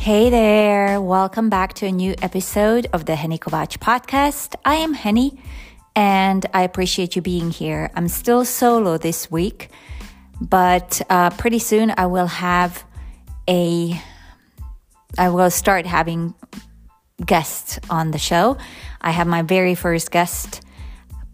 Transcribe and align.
Hey 0.00 0.30
there, 0.30 0.98
welcome 0.98 1.50
back 1.50 1.74
to 1.74 1.86
a 1.86 1.92
new 1.92 2.14
episode 2.22 2.86
of 2.94 3.04
the 3.04 3.12
Heni 3.12 3.38
Kovács 3.38 3.76
podcast. 3.76 4.54
I 4.64 4.76
am 4.76 4.94
Heni 4.94 5.38
and 5.94 6.46
I 6.54 6.62
appreciate 6.62 7.16
you 7.16 7.20
being 7.20 7.50
here. 7.50 7.90
I'm 7.94 8.08
still 8.08 8.46
solo 8.46 8.96
this 8.96 9.30
week, 9.30 9.68
but 10.40 11.02
uh, 11.10 11.28
pretty 11.28 11.58
soon 11.58 11.92
I 11.98 12.06
will 12.06 12.28
have 12.28 12.82
a, 13.46 14.00
I 15.18 15.28
will 15.28 15.50
start 15.50 15.84
having 15.84 16.32
guests 17.22 17.78
on 17.90 18.10
the 18.10 18.18
show. 18.18 18.56
I 19.02 19.10
have 19.10 19.26
my 19.26 19.42
very 19.42 19.74
first 19.74 20.10
guest 20.10 20.62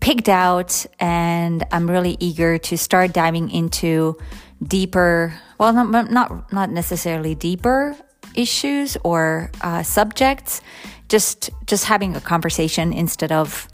picked 0.01 0.29
out 0.29 0.87
and 0.99 1.65
I'm 1.71 1.89
really 1.89 2.17
eager 2.19 2.59
to 2.59 2.77
start 2.77 3.13
diving 3.13 3.49
into 3.49 4.19
deeper, 4.61 5.39
well, 5.57 5.73
not, 5.73 6.11
not, 6.11 6.53
not 6.53 6.71
necessarily 6.71 7.37
deeper 7.37 7.97
issues 8.37 8.97
or 9.03 9.51
uh, 9.63 9.83
subjects 9.83 10.61
just 11.09 11.51
just 11.67 11.85
having 11.85 12.17
a 12.17 12.21
conversation 12.21 12.93
instead 12.93 13.33
of 13.33 13.69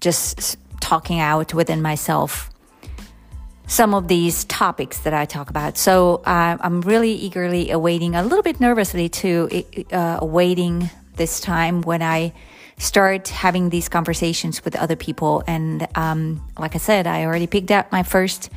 just 0.00 0.56
talking 0.80 1.20
out 1.20 1.54
within 1.54 1.82
myself 1.82 2.50
some 3.66 3.92
of 3.94 4.08
these 4.08 4.44
topics 4.44 5.00
that 5.00 5.12
I 5.12 5.26
talk 5.26 5.50
about. 5.50 5.76
So 5.76 6.22
uh, 6.24 6.56
I'm 6.58 6.80
really 6.80 7.12
eagerly 7.12 7.70
awaiting, 7.70 8.14
a 8.14 8.22
little 8.22 8.42
bit 8.42 8.60
nervously 8.60 9.10
too, 9.10 9.48
uh, 9.92 10.18
awaiting 10.20 10.88
this 11.16 11.38
time 11.38 11.82
when 11.82 12.00
I 12.00 12.32
start 12.78 13.28
having 13.28 13.68
these 13.68 13.88
conversations 13.90 14.64
with 14.64 14.74
other 14.74 14.96
people. 14.96 15.44
And 15.46 15.86
um, 15.94 16.42
like 16.58 16.76
I 16.76 16.78
said, 16.78 17.06
I 17.06 17.24
already 17.24 17.46
picked 17.46 17.70
out 17.70 17.92
my 17.92 18.02
first 18.02 18.48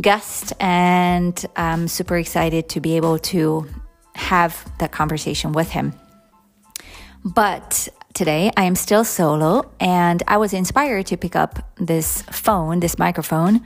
guest, 0.00 0.54
and 0.60 1.44
I'm 1.54 1.86
super 1.86 2.16
excited 2.16 2.70
to 2.70 2.80
be 2.80 2.96
able 2.96 3.18
to 3.18 3.68
have 4.16 4.70
that 4.78 4.92
conversation 4.92 5.52
with 5.52 5.70
him. 5.70 5.92
But 7.24 7.88
today 8.14 8.50
I 8.56 8.64
am 8.64 8.74
still 8.74 9.04
solo, 9.04 9.70
and 9.80 10.22
I 10.26 10.36
was 10.36 10.52
inspired 10.52 11.06
to 11.06 11.16
pick 11.16 11.36
up 11.36 11.58
this 11.76 12.22
phone, 12.22 12.80
this 12.80 12.98
microphone, 12.98 13.60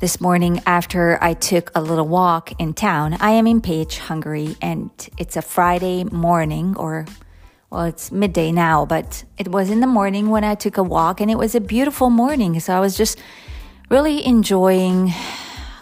this 0.00 0.20
morning 0.20 0.60
after 0.66 1.18
I 1.22 1.34
took 1.34 1.70
a 1.74 1.80
little 1.80 2.08
walk 2.08 2.60
in 2.60 2.74
town. 2.74 3.16
I 3.20 3.30
am 3.30 3.46
in 3.46 3.60
Pécs, 3.60 3.98
Hungary, 3.98 4.56
and 4.60 4.90
it's 5.16 5.36
a 5.36 5.42
Friday 5.42 6.04
morning, 6.04 6.76
or 6.76 7.06
well, 7.70 7.84
it's 7.84 8.12
midday 8.12 8.52
now, 8.52 8.86
but 8.86 9.24
it 9.38 9.48
was 9.48 9.70
in 9.70 9.80
the 9.80 9.86
morning 9.86 10.30
when 10.30 10.44
I 10.44 10.54
took 10.54 10.76
a 10.76 10.82
walk, 10.82 11.20
and 11.20 11.30
it 11.30 11.38
was 11.38 11.54
a 11.54 11.60
beautiful 11.60 12.10
morning. 12.10 12.58
So 12.60 12.74
I 12.74 12.80
was 12.80 12.96
just 12.96 13.18
really 13.90 14.24
enjoying 14.24 15.12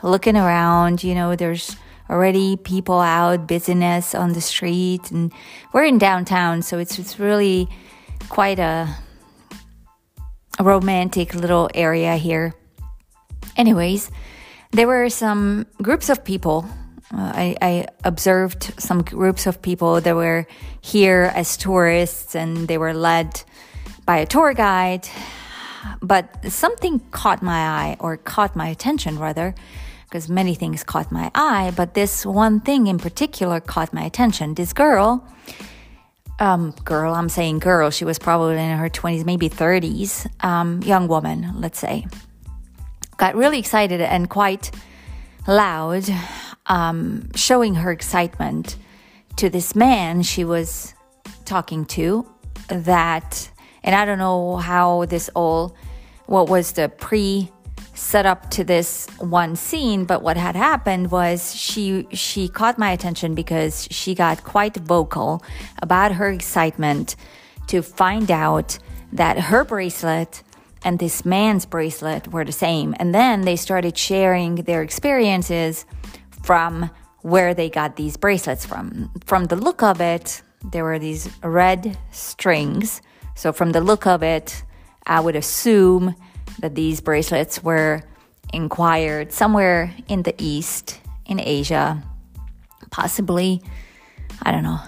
looking 0.03 0.37
around. 0.37 1.05
You 1.05 1.15
know, 1.15 1.37
there's 1.37 1.77
already 2.13 2.57
people 2.57 3.01
out, 3.01 3.49
busyness 3.49 4.15
on 4.15 4.35
the 4.35 4.41
street, 4.41 5.11
and 5.11 5.33
we're 5.73 5.85
in 5.85 5.99
downtown, 5.99 6.63
so 6.63 6.79
it's 6.79 6.99
it's 6.99 7.19
really 7.19 7.69
quite 8.29 8.59
a, 8.59 8.87
a 10.59 10.65
romantic 10.65 11.35
little 11.35 11.71
area 11.75 12.17
here. 12.17 12.53
Anyways, 13.57 14.11
there 14.73 14.87
were 14.87 15.09
some 15.09 15.67
groups 15.81 16.11
of 16.11 16.23
people. 16.23 16.67
Uh, 17.15 17.33
I, 17.35 17.57
I 17.61 17.87
observed 18.05 18.73
some 18.79 19.03
groups 19.03 19.47
of 19.47 19.61
people 19.61 20.01
that 20.01 20.15
were 20.15 20.47
here 20.81 21.33
as 21.35 21.57
tourists, 21.57 22.35
and 22.35 22.69
they 22.69 22.79
were 22.79 22.95
led 22.95 23.43
by 24.05 24.19
a 24.19 24.27
tour 24.27 24.55
guide. 24.55 25.09
But 26.01 26.53
something 26.53 27.01
caught 27.11 27.43
my 27.43 27.59
eye, 27.59 27.97
or 28.01 28.17
caught 28.19 28.55
my 28.55 28.69
attention 28.69 29.19
rather 29.19 29.55
because 30.13 30.29
many 30.29 30.55
things 30.55 30.85
caught 30.85 31.11
my 31.11 31.31
eye, 31.35 31.73
but 31.75 31.95
this 31.95 32.27
one 32.27 32.61
thing 32.61 32.87
in 32.87 32.99
particular 32.99 33.61
caught 33.61 33.95
my 33.95 34.03
attention. 34.03 34.53
This 34.53 34.75
girl, 34.75 35.27
um, 36.39 36.73
girl, 36.85 37.15
I'm 37.15 37.31
saying 37.31 37.61
girl, 37.61 37.89
she 37.89 38.05
was 38.05 38.19
probably 38.19 38.59
in 38.59 38.77
her 38.77 38.91
20s, 38.91 39.25
maybe 39.25 39.49
30s, 39.49 40.27
um, 40.45 40.83
young 40.83 41.09
woman, 41.09 41.59
let's 41.59 41.79
say, 41.79 42.07
got 43.17 43.35
really 43.35 43.59
excited 43.59 44.03
and 44.03 44.29
quite 44.29 44.71
loud, 45.49 46.05
um, 46.67 47.31
showing 47.35 47.77
her 47.77 47.91
excitement 47.91 48.77
to 49.37 49.49
this 49.49 49.75
man 49.75 50.23
she 50.23 50.45
was 50.45 50.93
talking 51.47 51.87
to. 51.87 52.29
That, 52.69 53.51
and 53.83 53.95
I 53.95 54.05
don't 54.05 54.19
know 54.19 54.59
how 54.59 55.07
this 55.07 55.31
all, 55.35 55.75
what 56.27 56.51
was 56.51 56.73
the 56.73 56.91
pre 56.91 57.51
set 57.95 58.25
up 58.25 58.51
to 58.51 58.65
this 58.65 59.07
one 59.19 59.55
scene 59.55 60.05
but 60.05 60.23
what 60.23 60.37
had 60.37 60.57
happened 60.57 61.11
was 61.11 61.55
she 61.55 62.07
she 62.11 62.49
caught 62.49 62.79
my 62.79 62.91
attention 62.91 63.35
because 63.35 63.87
she 63.91 64.15
got 64.15 64.43
quite 64.45 64.77
vocal 64.77 65.43
about 65.83 66.13
her 66.13 66.31
excitement 66.31 67.17
to 67.67 67.83
find 67.83 68.31
out 68.31 68.79
that 69.13 69.39
her 69.39 69.65
bracelet 69.65 70.43
and 70.85 70.99
this 70.99 71.25
man's 71.25 71.65
bracelet 71.67 72.29
were 72.29 72.45
the 72.45 72.53
same. 72.53 72.95
And 72.99 73.15
then 73.15 73.43
they 73.43 73.57
started 73.57 73.97
sharing 73.97 74.57
their 74.57 74.83
experiences 74.83 75.87
from 76.43 76.91
where 77.21 77.55
they 77.55 77.71
got 77.71 77.97
these 77.97 78.17
bracelets 78.17 78.67
from. 78.67 79.11
From 79.25 79.45
the 79.45 79.57
look 79.57 79.83
of 79.83 80.01
it 80.01 80.43
there 80.65 80.85
were 80.85 80.99
these 80.99 81.29
red 81.43 81.99
strings. 82.11 83.03
So 83.35 83.53
from 83.53 83.73
the 83.73 83.81
look 83.81 84.07
of 84.07 84.23
it 84.23 84.65
i 85.07 85.19
would 85.19 85.35
assume 85.35 86.15
that 86.61 86.75
these 86.75 87.01
bracelets 87.01 87.63
were 87.63 88.03
inquired 88.53 89.33
somewhere 89.33 89.95
in 90.09 90.23
the 90.23 90.35
East, 90.39 91.01
in 91.27 91.41
Asia, 91.41 92.03
possibly. 92.91 93.63
I 94.43 94.53
don't 94.53 94.63
know. 94.63 94.81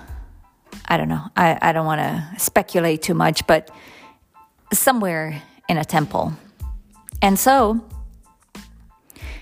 I 0.87 0.97
don't 0.97 1.09
know. 1.09 1.25
I, 1.37 1.59
I 1.61 1.73
don't 1.73 1.87
want 1.87 2.01
to 2.01 2.41
speculate 2.41 3.03
too 3.03 3.15
much, 3.15 3.47
but 3.47 3.71
somewhere 4.73 5.43
in 5.69 5.79
a 5.79 5.85
temple. 5.85 6.33
And 7.23 7.39
so 7.39 7.81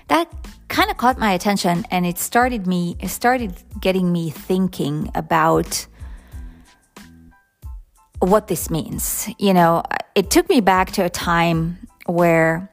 that 0.07 0.31
kind 0.69 0.89
of 0.89 0.97
caught 0.97 1.19
my 1.19 1.33
attention 1.33 1.85
and 1.91 2.05
it 2.05 2.17
started 2.17 2.65
me 2.65 2.95
it 2.99 3.09
started 3.09 3.53
getting 3.79 4.11
me 4.11 4.31
thinking 4.31 5.11
about 5.13 5.85
what 8.19 8.47
this 8.47 8.69
means. 8.69 9.29
You 9.37 9.53
know, 9.53 9.83
it 10.15 10.31
took 10.31 10.49
me 10.49 10.61
back 10.61 10.91
to 10.91 11.03
a 11.03 11.09
time 11.09 11.77
where 12.05 12.69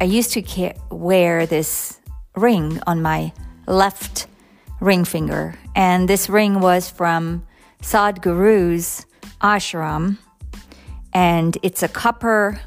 I 0.00 0.04
used 0.04 0.32
to 0.32 0.74
wear 0.90 1.46
this 1.46 2.00
ring 2.36 2.80
on 2.86 3.02
my 3.02 3.32
left 3.66 4.26
ring 4.80 5.04
finger, 5.04 5.54
and 5.74 6.08
this 6.08 6.28
ring 6.28 6.60
was 6.60 6.90
from 6.90 7.46
Sadhguru's 7.80 9.06
ashram, 9.40 10.18
and 11.12 11.56
it's 11.62 11.82
a 11.82 11.88
copper 11.88 12.60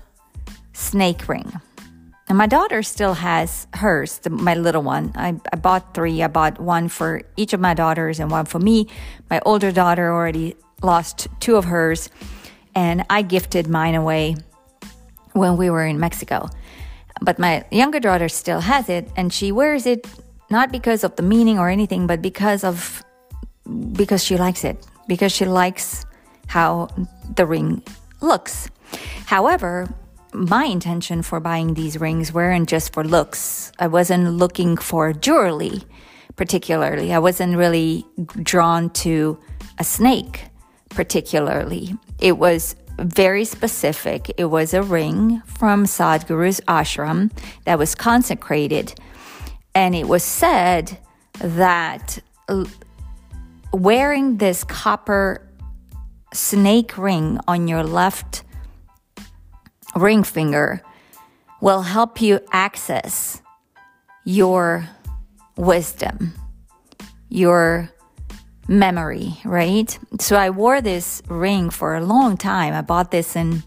snake 0.74 1.28
ring. 1.28 1.52
And 2.30 2.38
my 2.38 2.48
daughter 2.48 2.84
still 2.84 3.14
has 3.14 3.68
hers, 3.74 4.20
the, 4.20 4.30
my 4.30 4.54
little 4.54 4.84
one. 4.84 5.14
I, 5.16 5.40
I 5.54 5.56
bought 5.56 5.94
three. 5.94 6.22
I 6.22 6.28
bought 6.28 6.60
one 6.60 6.90
for 6.90 7.22
each 7.38 7.54
of 7.54 7.62
my 7.62 7.74
daughters 7.74 8.20
and 8.20 8.30
one 8.30 8.46
for 8.46 8.60
me. 8.60 8.88
My 9.30 9.42
older 9.46 9.72
daughter 9.72 10.12
already 10.12 10.56
lost 10.84 11.28
two 11.40 11.56
of 11.56 11.66
hers, 11.66 12.10
and 12.76 13.06
I 13.10 13.22
gifted 13.22 13.68
mine 13.68 13.96
away 13.96 14.36
when 15.38 15.58
we 15.58 15.70
were 15.70 15.86
in 15.86 16.00
Mexico. 16.00 16.50
But 17.22 17.40
my 17.40 17.66
younger 17.72 18.00
daughter 18.00 18.30
still 18.30 18.62
has 18.62 18.90
it 18.90 19.10
and 19.16 19.34
she 19.34 19.52
wears 19.52 19.86
it 19.86 20.08
not 20.50 20.72
because 20.72 21.04
of 21.04 21.16
the 21.16 21.24
meaning 21.24 21.60
or 21.60 21.70
anything, 21.70 22.08
but 22.08 22.22
because 22.22 22.64
of 22.64 23.04
because 23.94 24.24
she 24.24 24.38
likes 24.38 24.64
it, 24.64 24.86
because 25.08 25.32
she 25.32 25.46
likes 25.46 26.06
how 26.48 26.88
the 27.36 27.46
ring 27.46 27.84
looks. 28.22 28.70
However, 29.26 29.90
my 30.34 30.66
intention 30.66 31.22
for 31.22 31.40
buying 31.40 31.74
these 31.74 32.00
rings 32.00 32.32
weren't 32.32 32.70
just 32.70 32.94
for 32.94 33.04
looks. 33.04 33.72
I 33.80 33.88
wasn't 33.88 34.34
looking 34.34 34.78
for 34.78 35.12
jewelry 35.14 35.82
particularly. 36.38 37.12
I 37.12 37.20
wasn't 37.20 37.58
really 37.58 38.06
drawn 38.44 38.92
to 38.92 39.38
a 39.80 39.84
snake 39.84 40.46
particularly. 40.90 41.96
It 42.20 42.38
was 42.38 42.76
very 42.98 43.46
specific. 43.46 44.32
It 44.38 44.46
was 44.46 44.74
a 44.74 44.82
ring 44.82 45.42
from 45.46 45.86
Sadhguru's 45.86 46.60
ashram 46.68 47.32
that 47.66 47.78
was 47.78 47.96
consecrated. 47.96 48.94
And 49.76 49.96
it 49.96 50.08
was 50.08 50.24
said 50.24 50.98
that 51.40 52.20
wearing 53.72 54.38
this 54.38 54.64
copper 54.64 55.48
snake 56.34 56.98
ring 56.98 57.40
on 57.48 57.68
your 57.68 57.84
left 57.84 58.44
ring 59.96 60.24
finger 60.24 60.82
will 61.62 61.82
help 61.82 62.22
you 62.22 62.40
access 62.52 63.42
your 64.24 64.88
wisdom, 65.56 66.34
your 67.30 67.90
memory, 68.68 69.34
right? 69.46 69.98
So 70.20 70.36
I 70.36 70.50
wore 70.50 70.82
this 70.82 71.22
ring 71.28 71.70
for 71.70 71.96
a 71.96 72.04
long 72.04 72.38
time. 72.38 72.74
I 72.74 72.82
bought 72.82 73.12
this 73.12 73.36
in, 73.36 73.64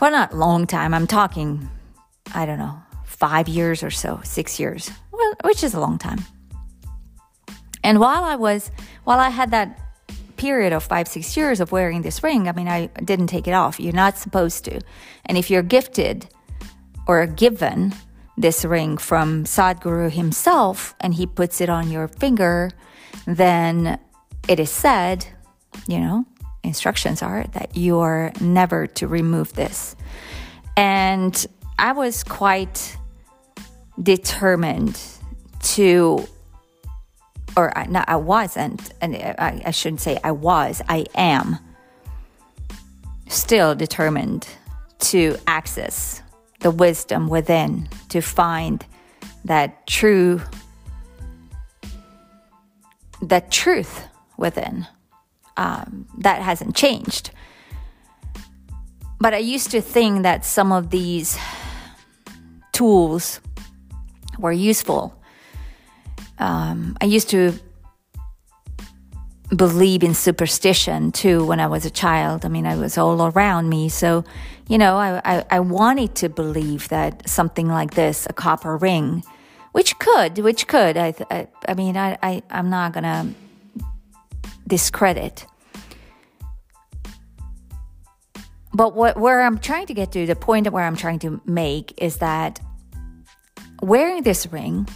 well, 0.00 0.10
not 0.10 0.34
long 0.34 0.66
time. 0.66 0.94
I'm 0.94 1.06
talking, 1.06 1.68
I 2.34 2.46
don't 2.46 2.58
know, 2.58 2.80
five 3.04 3.48
years 3.48 3.82
or 3.82 3.90
so, 3.90 4.20
six 4.24 4.58
years, 4.60 4.90
well, 5.12 5.34
which 5.44 5.62
is 5.64 5.74
a 5.74 5.80
long 5.80 5.98
time. 5.98 6.24
And 7.82 7.98
while 7.98 8.24
I 8.24 8.36
was, 8.36 8.70
while 9.04 9.18
I 9.18 9.30
had 9.30 9.50
that 9.50 9.78
period 10.36 10.72
of 10.72 10.82
five, 10.82 11.08
six 11.08 11.36
years 11.36 11.60
of 11.60 11.72
wearing 11.72 12.02
this 12.02 12.22
ring, 12.22 12.48
I 12.48 12.52
mean, 12.52 12.68
I 12.68 12.86
didn't 13.04 13.26
take 13.26 13.46
it 13.46 13.52
off. 13.52 13.80
You're 13.80 13.92
not 13.92 14.16
supposed 14.16 14.64
to. 14.64 14.80
And 15.26 15.36
if 15.36 15.50
you're 15.50 15.62
gifted 15.62 16.28
or 17.06 17.26
given 17.26 17.94
this 18.40 18.64
ring 18.64 18.96
from 18.96 19.44
Sadhguru 19.44 20.10
himself 20.10 20.94
and 21.00 21.14
he 21.14 21.26
puts 21.26 21.60
it 21.60 21.68
on 21.68 21.90
your 21.90 22.08
finger, 22.08 22.70
then 23.26 23.98
it 24.48 24.58
is 24.58 24.70
said, 24.70 25.26
you 25.86 26.00
know, 26.00 26.24
instructions 26.62 27.22
are 27.22 27.44
that 27.52 27.76
you 27.76 27.98
are 27.98 28.32
never 28.40 28.86
to 28.86 29.06
remove 29.06 29.52
this. 29.54 29.96
And 30.76 31.46
I 31.78 31.92
was 31.92 32.24
quite 32.24 32.96
determined 34.02 35.00
to 35.62 36.26
or 37.56 37.72
no, 37.88 38.04
I 38.06 38.14
wasn't, 38.16 38.92
and 39.00 39.16
I, 39.16 39.62
I 39.66 39.70
shouldn't 39.72 40.00
say 40.00 40.18
I 40.22 40.30
was, 40.30 40.80
I 40.88 41.06
am 41.16 41.58
still 43.28 43.74
determined 43.74 44.46
to 45.00 45.36
access 45.46 46.22
the 46.60 46.70
wisdom 46.70 47.28
within, 47.28 47.88
to 48.08 48.20
find 48.20 48.84
that 49.44 49.86
true, 49.86 50.40
that 53.22 53.50
truth 53.50 54.04
within. 54.36 54.86
Um, 55.56 56.06
that 56.18 56.40
hasn't 56.40 56.74
changed. 56.74 57.32
But 59.18 59.34
I 59.34 59.38
used 59.38 59.70
to 59.72 59.82
think 59.82 60.22
that 60.22 60.46
some 60.46 60.72
of 60.72 60.90
these 60.90 61.38
tools 62.72 63.40
were 64.38 64.52
useful 64.52 65.20
um, 66.40 66.96
I 67.00 67.04
used 67.04 67.28
to 67.30 67.52
believe 69.54 70.02
in 70.02 70.14
superstition 70.14 71.12
too 71.12 71.44
when 71.44 71.60
I 71.60 71.66
was 71.66 71.84
a 71.84 71.90
child. 71.90 72.44
I 72.44 72.48
mean, 72.48 72.66
it 72.66 72.78
was 72.78 72.96
all 72.96 73.26
around 73.26 73.68
me. 73.68 73.88
So, 73.88 74.24
you 74.70 74.78
know, 74.78 74.96
I, 74.96 75.20
I, 75.24 75.44
I, 75.50 75.60
wanted 75.60 76.14
to 76.14 76.28
believe 76.28 76.88
that 76.90 77.28
something 77.28 77.66
like 77.66 77.94
this, 77.94 78.28
a 78.30 78.32
copper 78.32 78.76
ring, 78.76 79.24
which 79.72 79.98
could, 79.98 80.38
which 80.38 80.68
could, 80.68 80.96
I, 80.96 81.12
I, 81.28 81.48
I 81.66 81.74
mean, 81.74 81.96
I, 81.96 82.16
I, 82.22 82.40
I'm 82.50 82.70
not 82.70 82.92
to 83.02 83.26
discredit. 84.68 85.44
But 88.72 88.94
what, 88.94 89.16
where 89.16 89.42
I'm 89.42 89.58
trying 89.58 89.86
to 89.86 89.94
get 89.94 90.12
to, 90.12 90.24
the 90.24 90.36
point 90.36 90.70
where 90.72 90.84
I'm 90.84 90.94
trying 90.94 91.18
to 91.18 91.40
make 91.44 92.00
is 92.00 92.18
that 92.18 92.60
wearing 93.82 94.22
this 94.22 94.46
ring, 94.52 94.88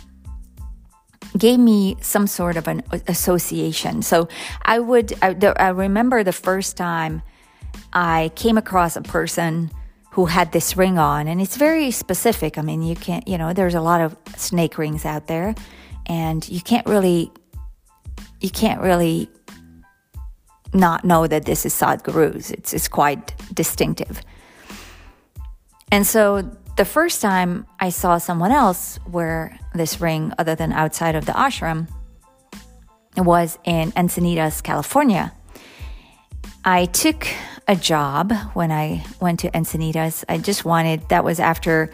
gave 1.36 1.58
me 1.58 1.96
some 2.00 2.28
sort 2.28 2.56
of 2.56 2.68
an 2.68 2.80
association. 3.08 4.02
So 4.02 4.28
I 4.62 4.78
would, 4.78 5.14
I, 5.20 5.34
I, 5.58 5.70
remember 5.70 6.22
the 6.22 6.32
first 6.32 6.76
time 6.76 7.22
I 7.92 8.30
came 8.34 8.58
across 8.58 8.96
a 8.96 9.02
person 9.02 9.70
who 10.10 10.26
had 10.26 10.52
this 10.52 10.76
ring 10.76 10.98
on, 10.98 11.26
and 11.26 11.40
it's 11.40 11.56
very 11.56 11.90
specific. 11.90 12.56
I 12.56 12.62
mean, 12.62 12.82
you 12.82 12.94
can't, 12.94 13.26
you 13.26 13.36
know, 13.36 13.52
there's 13.52 13.74
a 13.74 13.80
lot 13.80 14.00
of 14.00 14.16
snake 14.36 14.78
rings 14.78 15.04
out 15.04 15.26
there, 15.26 15.54
and 16.06 16.48
you 16.48 16.60
can't 16.60 16.86
really, 16.86 17.32
you 18.40 18.50
can't 18.50 18.80
really 18.80 19.28
not 20.72 21.04
know 21.04 21.26
that 21.26 21.44
this 21.44 21.64
is 21.64 21.72
Sadhguru's. 21.72 22.50
It's, 22.50 22.72
it's 22.72 22.88
quite 22.88 23.34
distinctive. 23.54 24.20
And 25.90 26.06
so 26.06 26.42
the 26.76 26.84
first 26.84 27.22
time 27.22 27.66
I 27.78 27.90
saw 27.90 28.18
someone 28.18 28.50
else 28.50 28.98
wear 29.08 29.58
this 29.74 30.00
ring 30.00 30.32
other 30.38 30.54
than 30.54 30.72
outside 30.72 31.14
of 31.14 31.26
the 31.26 31.32
ashram 31.32 31.88
was 33.16 33.58
in 33.64 33.92
Encinitas, 33.92 34.62
California. 34.62 35.32
I 36.64 36.86
took 36.86 37.28
a 37.66 37.76
job 37.76 38.32
when 38.52 38.70
I 38.70 39.04
went 39.20 39.40
to 39.40 39.50
Encinitas. 39.50 40.24
I 40.28 40.38
just 40.38 40.64
wanted, 40.64 41.08
that 41.08 41.24
was 41.24 41.40
after 41.40 41.92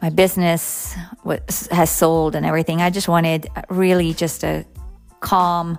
my 0.00 0.10
business 0.10 0.94
was, 1.24 1.68
has 1.70 1.90
sold 1.90 2.34
and 2.34 2.46
everything. 2.46 2.80
I 2.80 2.90
just 2.90 3.08
wanted 3.08 3.48
really 3.68 4.14
just 4.14 4.44
a 4.44 4.64
calm, 5.20 5.78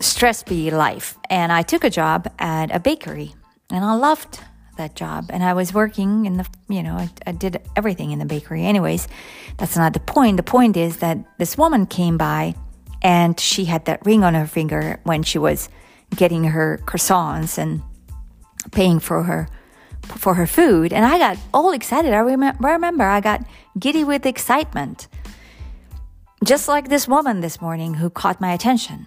stress 0.00 0.42
free 0.42 0.70
life. 0.70 1.16
And 1.30 1.52
I 1.52 1.62
took 1.62 1.84
a 1.84 1.90
job 1.90 2.30
at 2.38 2.74
a 2.74 2.80
bakery 2.80 3.34
and 3.70 3.84
I 3.84 3.94
loved 3.94 4.40
that 4.76 4.94
job. 4.94 5.30
And 5.30 5.42
I 5.42 5.54
was 5.54 5.72
working 5.72 6.26
in 6.26 6.36
the, 6.38 6.46
you 6.68 6.82
know, 6.82 6.96
I, 6.96 7.10
I, 7.26 7.32
did 7.32 7.60
everything 7.76 8.10
in 8.10 8.18
the 8.18 8.24
bakery. 8.24 8.64
Anyways, 8.64 9.06
that's 9.58 9.76
not 9.76 9.92
the 9.92 10.00
point. 10.00 10.38
The 10.38 10.42
point 10.42 10.76
is 10.76 10.98
that 10.98 11.18
this 11.38 11.58
woman 11.58 11.86
came 11.86 12.16
by 12.16 12.54
and 13.02 13.38
she 13.38 13.66
had 13.66 13.84
that 13.84 14.04
ring 14.04 14.24
on 14.24 14.34
her 14.34 14.46
finger 14.46 14.98
when 15.04 15.22
she 15.22 15.38
was 15.38 15.68
getting 16.16 16.44
her 16.44 16.80
croissants 16.84 17.58
and 17.58 17.82
paying 18.70 19.00
for 19.00 19.24
her 19.24 19.48
for 20.02 20.34
her 20.34 20.46
food 20.46 20.92
and 20.92 21.04
i 21.04 21.18
got 21.18 21.38
all 21.54 21.72
excited 21.72 22.12
i 22.12 22.18
remember, 22.18 23.04
I 23.04 23.20
got 23.20 23.46
giddy 23.78 24.04
with 24.04 24.26
excitement 24.26 25.08
just 26.44 26.66
like 26.68 26.88
this 26.88 27.06
woman 27.06 27.40
this 27.40 27.60
morning 27.60 27.94
who 27.94 28.10
caught 28.10 28.40
my 28.40 28.52
attention 28.52 29.06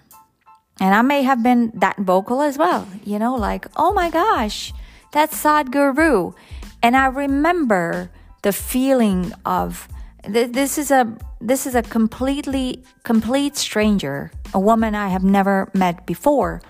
and 0.80 0.94
i 0.94 1.02
may 1.02 1.22
have 1.22 1.42
been 1.42 1.70
that 1.74 1.98
vocal 1.98 2.40
as 2.40 2.56
well 2.56 2.88
you 3.04 3.18
know 3.18 3.34
like 3.34 3.66
oh 3.76 3.92
my 3.92 4.10
gosh 4.10 4.72
that's 5.16 5.42
Sadhguru. 5.42 6.34
And 6.82 6.94
I 6.94 7.06
remember 7.06 8.10
the 8.42 8.52
feeling 8.52 9.32
of 9.46 9.88
this 10.28 10.76
is 10.76 10.90
a 10.90 11.16
this 11.40 11.66
is 11.66 11.74
a 11.74 11.82
completely 11.82 12.84
complete 13.02 13.56
stranger, 13.56 14.30
a 14.52 14.60
woman 14.60 14.94
I 14.94 15.08
have 15.08 15.24
never 15.24 15.70
met 15.72 16.04
before. 16.06 16.60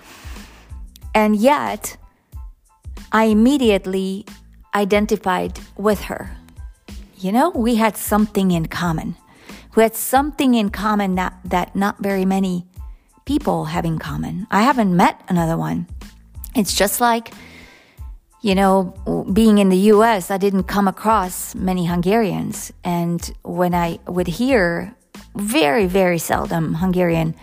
And 1.16 1.34
yet 1.34 1.96
I 3.10 3.24
immediately 3.24 4.26
identified 4.74 5.58
with 5.78 6.02
her. 6.02 6.36
You 7.16 7.32
know, 7.32 7.48
we 7.48 7.76
had 7.76 7.96
something 7.96 8.50
in 8.50 8.66
common. 8.66 9.16
We 9.74 9.82
had 9.82 9.96
something 9.96 10.54
in 10.54 10.68
common 10.68 11.14
that, 11.14 11.32
that 11.46 11.74
not 11.74 12.00
very 12.00 12.26
many 12.26 12.66
people 13.24 13.64
have 13.64 13.86
in 13.86 13.98
common. 13.98 14.46
I 14.50 14.60
haven't 14.60 14.94
met 14.94 15.18
another 15.26 15.56
one. 15.56 15.86
It's 16.54 16.74
just 16.74 17.00
like 17.00 17.32
you 18.42 18.54
know, 18.54 18.94
being 19.32 19.58
in 19.58 19.70
the 19.70 19.90
US, 19.94 20.30
I 20.30 20.36
didn't 20.36 20.64
come 20.64 20.86
across 20.86 21.54
many 21.56 21.86
Hungarians. 21.86 22.72
And 22.84 23.20
when 23.42 23.74
I 23.74 23.98
would 24.06 24.28
hear 24.28 24.94
very, 25.34 25.86
very 25.86 26.18
seldom 26.18 26.74
Hungarian 26.74 27.34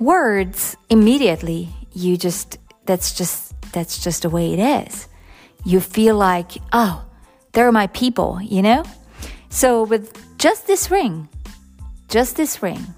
words, 0.00 0.76
immediately 0.90 1.68
you 1.92 2.16
just, 2.16 2.58
that's 2.86 3.14
just, 3.14 3.54
that's 3.72 4.02
just 4.02 4.22
the 4.22 4.30
way 4.30 4.52
it 4.52 4.58
is. 4.58 5.08
You 5.64 5.80
feel 5.80 6.16
like, 6.16 6.52
oh, 6.72 7.04
they're 7.52 7.72
my 7.72 7.86
people, 7.88 8.40
you 8.42 8.62
know? 8.62 8.84
So 9.48 9.84
with 9.84 10.16
just 10.38 10.66
this 10.66 10.90
ring, 10.90 11.28
just 12.08 12.36
this 12.36 12.62
ring, 12.62 12.94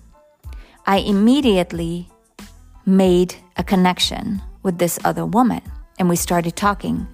I 0.87 0.99
immediately 0.99 2.09
made 2.87 3.35
a 3.57 3.65
connection 3.65 4.43
with 4.63 4.79
this 4.79 4.99
other 5.05 5.27
woman 5.27 5.63
and 5.99 6.09
we 6.09 6.17
started 6.17 6.57
talking 6.57 7.07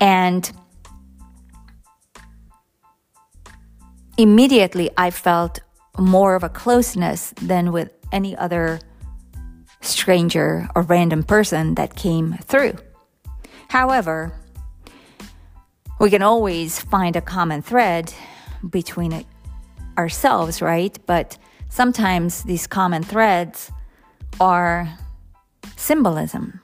and 0.00 0.50
immediately 4.16 4.90
I 4.96 5.10
felt 5.10 5.60
more 5.98 6.34
of 6.34 6.42
a 6.42 6.48
closeness 6.48 7.32
than 7.42 7.72
with 7.72 7.90
any 8.12 8.36
other 8.36 8.80
stranger 9.80 10.68
or 10.74 10.82
random 10.82 11.22
person 11.22 11.74
that 11.74 11.96
came 11.96 12.38
through. 12.44 12.74
However, 13.68 14.32
we 16.00 16.10
can 16.10 16.22
always 16.22 16.80
find 16.80 17.16
a 17.16 17.20
common 17.20 17.62
thread 17.62 18.12
between 18.68 19.24
ourselves, 19.96 20.62
right? 20.62 20.96
But 21.06 21.38
sometimes 21.68 22.44
these 22.44 22.66
common 22.66 23.02
threads 23.02 23.70
are 24.40 24.88
symbolism. 25.76 26.60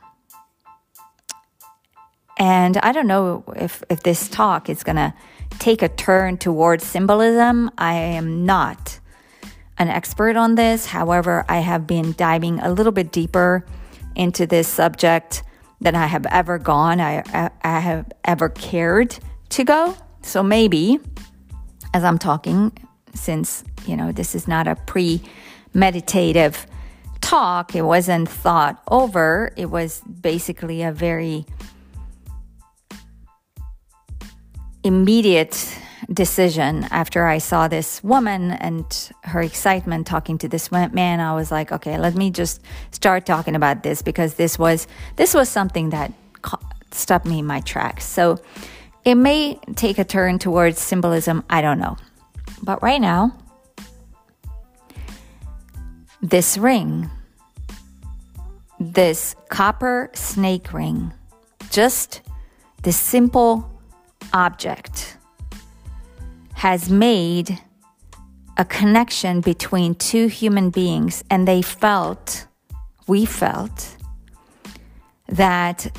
And 2.38 2.76
I 2.78 2.92
don't 2.92 3.06
know 3.06 3.44
if, 3.56 3.82
if 3.88 4.02
this 4.02 4.28
talk 4.28 4.68
is 4.68 4.82
going 4.82 4.96
to 4.96 5.14
take 5.58 5.82
a 5.82 5.88
turn 5.88 6.36
towards 6.36 6.84
symbolism. 6.84 7.70
I 7.78 7.94
am 7.94 8.44
not 8.44 8.98
an 9.78 9.88
expert 9.88 10.36
on 10.36 10.54
this. 10.54 10.86
However, 10.86 11.44
I 11.48 11.58
have 11.58 11.86
been 11.86 12.12
diving 12.12 12.60
a 12.60 12.72
little 12.72 12.92
bit 12.92 13.12
deeper 13.12 13.64
into 14.14 14.46
this 14.46 14.68
subject 14.68 15.42
than 15.80 15.94
I 15.94 16.06
have 16.06 16.26
ever 16.26 16.58
gone, 16.58 17.00
I, 17.00 17.22
I, 17.32 17.50
I 17.62 17.80
have 17.80 18.10
ever 18.24 18.48
cared 18.48 19.18
to 19.50 19.64
go. 19.64 19.96
So 20.22 20.42
maybe 20.42 20.98
as 21.92 22.04
I'm 22.04 22.18
talking, 22.18 22.72
since, 23.14 23.64
you 23.86 23.96
know, 23.96 24.10
this 24.10 24.34
is 24.34 24.48
not 24.48 24.66
a 24.66 24.76
pre 24.76 25.20
meditative 25.74 26.66
talk, 27.20 27.74
it 27.74 27.82
wasn't 27.82 28.28
thought 28.28 28.82
over, 28.90 29.52
it 29.56 29.66
was 29.66 30.00
basically 30.00 30.82
a 30.82 30.92
very 30.92 31.46
immediate 34.82 35.78
decision 36.12 36.84
after 36.90 37.26
I 37.26 37.38
saw 37.38 37.68
this 37.68 38.02
woman 38.02 38.52
and 38.52 38.84
her 39.22 39.40
excitement 39.40 40.06
talking 40.06 40.38
to 40.38 40.48
this 40.48 40.70
man. 40.70 41.20
I 41.20 41.34
was 41.34 41.50
like, 41.50 41.72
okay, 41.72 41.98
let 41.98 42.14
me 42.14 42.30
just 42.30 42.60
start 42.90 43.26
talking 43.26 43.54
about 43.54 43.82
this 43.82 44.02
because 44.02 44.34
this 44.34 44.58
was 44.58 44.86
this 45.16 45.34
was 45.34 45.48
something 45.48 45.90
that 45.90 46.12
stopped 46.90 47.26
me 47.26 47.40
in 47.40 47.46
my 47.46 47.60
tracks. 47.60 48.04
So 48.04 48.40
it 49.04 49.14
may 49.16 49.58
take 49.76 49.98
a 49.98 50.04
turn 50.04 50.38
towards 50.38 50.78
symbolism. 50.78 51.44
I 51.50 51.60
don't 51.60 51.78
know, 51.78 51.96
but 52.62 52.82
right 52.82 53.00
now, 53.00 53.36
this 56.22 56.56
ring, 56.56 57.10
this 58.80 59.36
copper 59.48 60.10
snake 60.14 60.72
ring, 60.72 61.12
just 61.70 62.22
this 62.82 62.96
simple 62.96 63.70
object 64.32 65.16
has 66.54 66.90
made 66.90 67.60
a 68.56 68.64
connection 68.64 69.40
between 69.40 69.94
two 69.94 70.28
human 70.28 70.70
beings, 70.70 71.24
and 71.28 71.46
they 71.46 71.60
felt, 71.60 72.46
we 73.06 73.26
felt, 73.26 73.96
that, 75.28 75.96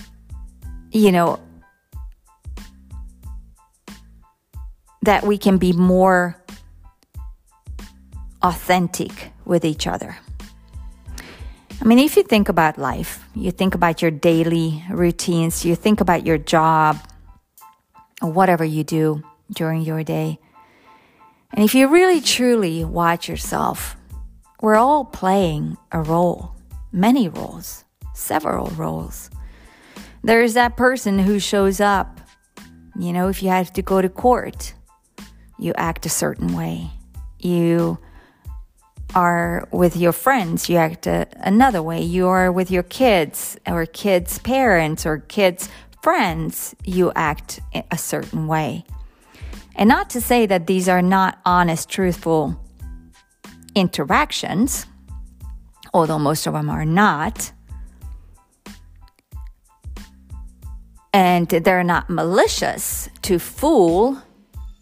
you 0.92 1.12
know, 1.12 1.40
that 5.02 5.24
we 5.24 5.38
can 5.38 5.58
be 5.58 5.74
more 5.74 6.42
authentic 8.42 9.32
with 9.44 9.66
each 9.66 9.86
other. 9.86 10.18
I 11.82 11.86
mean, 11.86 12.00
if 12.00 12.16
you 12.16 12.24
think 12.24 12.48
about 12.48 12.78
life, 12.78 13.24
you 13.36 13.52
think 13.52 13.76
about 13.76 14.02
your 14.02 14.12
daily 14.12 14.84
routines, 14.90 15.66
you 15.66 15.76
think 15.76 16.00
about 16.00 16.26
your 16.26 16.38
job, 16.38 16.98
or 18.22 18.32
whatever 18.32 18.64
you 18.64 18.84
do 18.84 19.22
during 19.52 19.82
your 19.82 20.04
day. 20.04 20.40
And 21.54 21.64
if 21.64 21.74
you 21.74 21.88
really 21.88 22.22
truly 22.22 22.84
watch 22.84 23.30
yourself, 23.30 23.96
we're 24.62 24.76
all 24.76 25.06
playing 25.06 25.78
a 25.92 26.02
role, 26.02 26.56
many 26.92 27.30
roles, 27.30 27.84
several 28.14 28.68
roles. 28.68 29.30
There's 30.24 30.56
that 30.56 30.76
person 30.76 31.20
who 31.20 31.40
shows 31.40 31.80
up. 31.80 32.20
You 32.98 33.14
know, 33.14 33.28
if 33.28 33.44
you 33.44 33.50
have 33.50 33.72
to 33.74 33.82
go 33.82 34.02
to 34.02 34.10
court, 34.10 34.74
you 35.60 35.74
act 35.78 36.06
a 36.06 36.10
certain 36.10 36.56
way. 36.56 36.90
You 37.40 38.00
are 39.14 39.68
with 39.72 39.96
your 39.96 40.12
friends, 40.12 40.68
you 40.70 40.78
act 40.78 41.08
a, 41.08 41.28
another 41.38 41.82
way. 41.82 42.02
You 42.02 42.28
are 42.28 42.52
with 42.52 42.72
your 42.72 42.84
kids 42.84 43.58
or 43.68 43.86
kids' 43.86 44.40
parents 44.40 45.06
or 45.06 45.20
kids' 45.20 45.70
friends, 46.02 46.76
you 46.84 47.12
act 47.16 47.60
a 47.92 47.98
certain 47.98 48.48
way. 48.48 48.86
And 49.76 49.90
not 49.90 50.10
to 50.12 50.22
say 50.22 50.46
that 50.46 50.68
these 50.68 50.88
are 50.88 51.02
not 51.02 51.40
honest, 51.46 51.90
truthful 51.90 52.60
interactions, 53.76 54.86
although 55.94 56.20
most 56.20 56.48
of 56.48 56.54
them 56.54 56.70
are 56.70 56.86
not. 56.86 57.52
And 61.14 61.48
they're 61.48 61.84
not 61.84 62.10
malicious 62.10 63.10
to 63.24 63.40
fool 63.40 64.22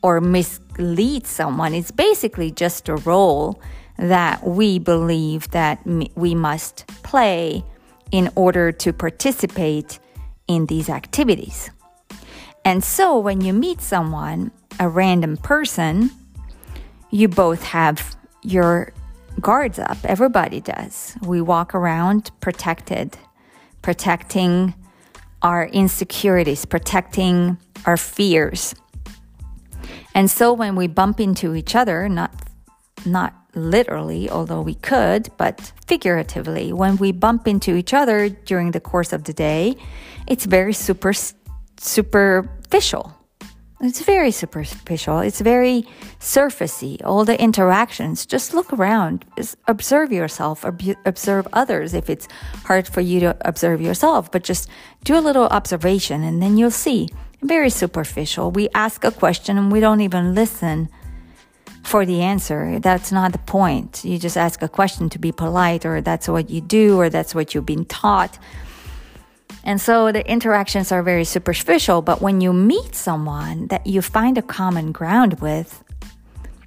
or 0.02 0.22
mislead 0.22 1.26
someone. 1.26 1.74
It's 1.74 1.92
basically 1.92 2.52
just 2.52 2.90
a 2.90 2.96
role 2.98 3.62
that 3.98 4.46
we 4.46 4.80
believe 4.80 5.50
that 5.52 5.80
we 6.16 6.36
must 6.36 6.88
play 7.04 7.64
in 8.12 8.30
order 8.36 8.72
to 8.72 8.94
participate 8.94 10.00
in 10.48 10.66
these 10.66 10.90
activities. 10.90 11.72
And 12.66 12.84
so 12.84 13.18
when 13.20 13.42
you 13.42 13.54
meet 13.54 13.82
someone, 13.82 14.52
a 14.80 14.90
random 14.90 15.38
person, 15.38 16.12
you 17.12 17.28
both 17.28 17.64
have 17.64 18.16
your 18.42 18.94
guards 19.40 19.80
up. 19.80 19.98
Everybody 20.04 20.62
does. 20.62 21.16
We 21.22 21.42
walk 21.42 21.74
around 21.76 22.32
protected, 22.40 23.18
protecting 23.82 24.74
our 25.42 25.66
insecurities, 25.68 26.66
protecting 26.66 27.58
our 27.86 27.98
fears. 27.98 28.76
And 30.16 30.30
so 30.30 30.54
when 30.54 30.76
we 30.76 30.88
bump 30.88 31.20
into 31.20 31.56
each 31.56 31.76
other, 31.76 32.08
not 32.08 32.34
not 33.06 33.34
literally, 33.56 34.30
although 34.30 34.62
we 34.62 34.76
could, 34.76 35.30
but 35.38 35.74
figuratively, 35.88 36.72
when 36.72 36.96
we 36.98 37.12
bump 37.12 37.48
into 37.48 37.76
each 37.76 37.94
other 37.94 38.30
during 38.30 38.72
the 38.72 38.80
course 38.80 39.12
of 39.12 39.26
the 39.26 39.34
day, 39.34 39.76
it's 40.28 40.46
very 40.46 40.74
super 40.74 41.14
superficial. 41.78 43.23
It's 43.86 44.02
very 44.02 44.32
superficial. 44.32 45.20
It's 45.20 45.42
very 45.42 45.86
surfacey. 46.20 47.02
All 47.04 47.26
the 47.26 47.40
interactions. 47.40 48.26
Just 48.26 48.54
look 48.54 48.72
around. 48.72 49.26
Observe 49.68 50.12
yourself. 50.12 50.64
Observe 51.06 51.48
others 51.52 51.94
if 51.94 52.10
it's 52.10 52.30
hard 52.64 52.88
for 52.88 53.02
you 53.02 53.20
to 53.20 53.36
observe 53.42 53.82
yourself. 53.82 54.32
But 54.32 54.46
just 54.46 54.70
do 55.04 55.18
a 55.18 55.20
little 55.20 55.48
observation 55.48 56.24
and 56.24 56.42
then 56.42 56.58
you'll 56.58 56.72
see. 56.72 57.10
Very 57.42 57.70
superficial. 57.70 58.52
We 58.52 58.70
ask 58.74 59.04
a 59.04 59.12
question 59.12 59.58
and 59.58 59.70
we 59.70 59.82
don't 59.82 60.00
even 60.00 60.34
listen 60.34 60.88
for 61.84 62.06
the 62.06 62.22
answer. 62.22 62.80
That's 62.80 63.12
not 63.12 63.34
the 63.34 63.40
point. 63.40 64.06
You 64.06 64.18
just 64.18 64.38
ask 64.38 64.62
a 64.62 64.70
question 64.70 65.10
to 65.10 65.20
be 65.20 65.34
polite, 65.34 65.86
or 65.86 66.00
that's 66.00 66.30
what 66.30 66.50
you 66.50 66.62
do, 66.62 66.98
or 66.98 67.10
that's 67.10 67.36
what 67.36 67.54
you've 67.54 67.66
been 67.66 67.84
taught. 67.84 68.40
And 69.64 69.80
so 69.80 70.12
the 70.12 70.30
interactions 70.30 70.92
are 70.92 71.04
very 71.04 71.24
superficial, 71.24 72.02
but 72.02 72.22
when 72.22 72.42
you 72.42 72.54
meet 72.54 72.96
someone 72.96 73.68
that 73.68 73.88
you 73.88 74.02
find 74.02 74.38
a 74.38 74.42
common 74.42 74.92
ground 74.92 75.40
with, 75.40 75.84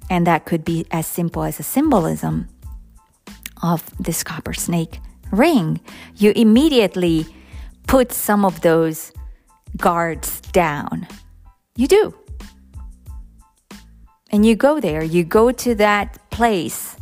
and 0.09 0.25
that 0.25 0.45
could 0.45 0.63
be 0.63 0.85
as 0.91 1.05
simple 1.05 1.43
as 1.43 1.59
a 1.59 1.63
symbolism 1.63 2.47
of 3.61 3.83
this 3.99 4.23
copper 4.23 4.53
snake 4.53 4.99
ring, 5.31 5.79
you 6.15 6.31
immediately 6.35 7.25
put 7.87 8.11
some 8.11 8.45
of 8.45 8.61
those 8.61 9.11
guards 9.75 10.41
down. 10.51 11.07
You 11.75 11.87
do. 11.87 12.15
And 14.31 14.45
you 14.45 14.55
go 14.55 14.79
there, 14.79 15.03
you 15.03 15.23
go 15.23 15.51
to 15.51 15.75
that 15.75 16.29
place 16.31 16.97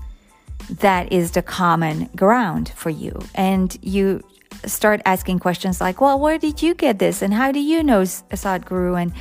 that 0.70 1.12
is 1.12 1.32
the 1.32 1.42
common 1.42 2.10
ground 2.16 2.72
for 2.76 2.90
you. 2.90 3.20
And 3.34 3.78
you 3.82 4.24
start 4.68 5.02
asking 5.06 5.40
questions 5.40 5.82
like, 5.82 6.02
well, 6.02 6.20
where 6.20 6.38
did 6.38 6.62
you 6.62 6.74
get 6.74 7.00
this? 7.00 7.22
And 7.22 7.34
how 7.34 7.52
do 7.52 7.60
you 7.60 7.84
know 7.84 8.02
Sadhguru? 8.02 9.02
And, 9.02 9.14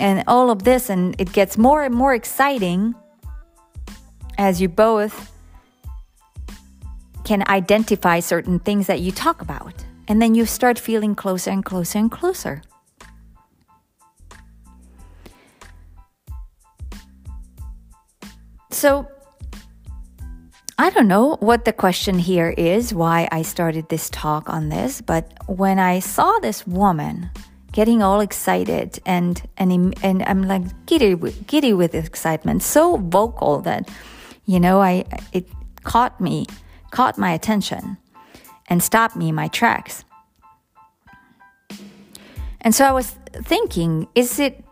and 0.00 0.24
all 0.26 0.50
of 0.50 0.64
this. 0.64 0.90
And 0.90 1.14
it 1.20 1.32
gets 1.32 1.58
more 1.58 1.84
and 1.84 1.94
more 1.94 2.14
exciting 2.14 2.94
as 4.38 4.60
you 4.60 4.68
both 4.68 5.32
can 7.24 7.44
identify 7.48 8.20
certain 8.20 8.58
things 8.58 8.86
that 8.86 9.00
you 9.00 9.12
talk 9.12 9.42
about. 9.42 9.84
And 10.06 10.22
then 10.22 10.34
you 10.34 10.46
start 10.46 10.78
feeling 10.78 11.14
closer 11.14 11.50
and 11.50 11.64
closer 11.64 11.98
and 11.98 12.10
closer. 12.10 12.62
So, 18.70 19.08
I 20.80 20.90
don't 20.90 21.08
know 21.08 21.34
what 21.40 21.64
the 21.64 21.72
question 21.72 22.20
here 22.20 22.54
is, 22.56 22.94
why 22.94 23.28
I 23.32 23.42
started 23.42 23.88
this 23.88 24.08
talk 24.10 24.48
on 24.48 24.68
this, 24.68 25.00
but 25.00 25.32
when 25.48 25.80
I 25.80 25.98
saw 25.98 26.38
this 26.38 26.68
woman 26.68 27.30
getting 27.72 28.00
all 28.00 28.20
excited 28.20 29.00
and 29.04 29.42
and 29.56 29.92
and 30.04 30.22
I'm 30.22 30.46
like 30.46 30.62
giddy 30.86 31.16
giddy 31.48 31.72
with 31.72 31.96
excitement, 31.96 32.62
so 32.62 32.96
vocal 32.96 33.60
that 33.62 33.90
you 34.46 34.60
know 34.60 34.80
I 34.80 35.04
it 35.32 35.48
caught 35.82 36.20
me, 36.20 36.46
caught 36.92 37.18
my 37.18 37.32
attention, 37.32 37.98
and 38.68 38.80
stopped 38.80 39.16
me 39.16 39.30
in 39.30 39.34
my 39.34 39.48
tracks. 39.48 40.04
And 42.60 42.72
so 42.72 42.84
I 42.84 42.92
was 42.92 43.16
thinking, 43.42 44.06
is 44.14 44.38
it 44.38 44.64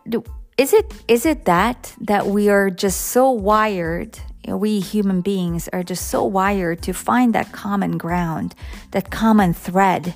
is 0.57 0.71
it 0.71 0.93
is 1.09 1.25
it 1.25 1.43
that 1.43 1.93
that 1.99 2.27
we 2.27 2.47
are 2.47 2.69
just 2.69 3.07
so 3.07 3.29
wired 3.29 4.17
we 4.55 4.79
human 4.79 5.21
beings 5.21 5.67
are 5.73 5.83
just 5.83 6.07
so 6.07 6.23
wired 6.23 6.81
to 6.83 6.93
find 6.93 7.35
that 7.35 7.51
common 7.51 7.97
ground, 7.97 8.55
that 8.91 9.11
common 9.11 9.53
thread, 9.53 10.15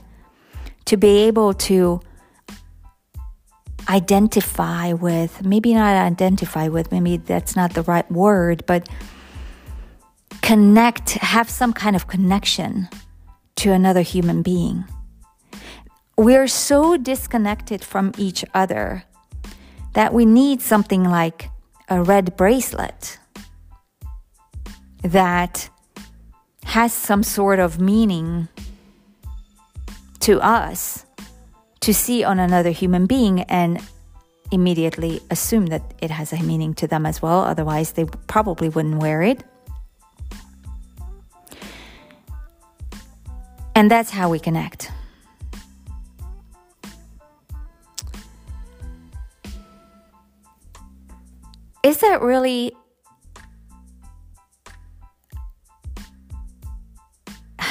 to 0.86 0.98
be 0.98 1.24
able 1.28 1.54
to 1.54 2.00
identify 3.90 4.94
with, 4.94 5.44
maybe 5.44 5.74
not 5.74 5.96
identify 5.96 6.68
with, 6.68 6.92
maybe 6.92 7.18
that's 7.18 7.56
not 7.56 7.74
the 7.74 7.84
right 7.84 8.10
word, 8.12 8.64
but 8.66 8.88
connect, 10.42 11.12
have 11.12 11.50
some 11.50 11.74
kind 11.74 11.96
of 11.96 12.08
connection 12.08 12.88
to 13.58 13.72
another 13.72 14.02
human 14.02 14.42
being. 14.42 14.86
We're 16.18 16.48
so 16.48 16.98
disconnected 16.98 17.84
from 17.84 18.12
each 18.18 18.46
other 18.54 19.04
that 19.94 20.14
we 20.14 20.26
need 20.26 20.62
something 20.62 21.04
like 21.04 21.50
a 21.90 22.02
red 22.02 22.38
bracelet 22.38 23.20
that 25.04 25.70
has 26.64 26.94
some 26.94 27.24
sort 27.24 27.60
of 27.60 27.80
meaning 27.80 28.48
to 30.20 30.40
us 30.40 31.06
to 31.82 31.94
see 31.94 32.24
on 32.24 32.40
another 32.40 32.70
human 32.70 33.08
being 33.08 33.42
and 33.44 33.82
immediately 34.52 35.22
assume 35.30 35.68
that 35.68 35.82
it 36.02 36.12
has 36.12 36.32
a 36.32 36.44
meaning 36.44 36.74
to 36.76 36.88
them 36.88 37.06
as 37.06 37.22
well. 37.22 37.42
Otherwise, 37.42 37.94
they 37.94 38.06
probably 38.28 38.70
wouldn't 38.70 39.02
wear 39.02 39.22
it. 39.24 39.44
And 43.74 43.90
that's 43.90 44.12
how 44.12 44.30
we 44.30 44.40
connect. 44.40 44.92
Is 51.84 51.98
that 52.00 52.22
really 52.22 52.74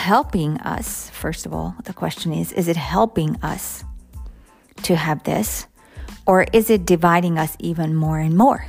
helping 0.00 0.56
us? 0.60 1.10
First 1.10 1.44
of 1.44 1.52
all, 1.52 1.74
the 1.84 1.92
question 1.92 2.32
is 2.32 2.52
is 2.52 2.68
it 2.68 2.76
helping 2.76 3.36
us 3.42 3.84
to 4.82 4.96
have 4.96 5.22
this? 5.24 5.66
Or 6.26 6.46
is 6.52 6.70
it 6.70 6.86
dividing 6.86 7.38
us 7.38 7.56
even 7.58 7.94
more 7.94 8.18
and 8.18 8.36
more? 8.36 8.66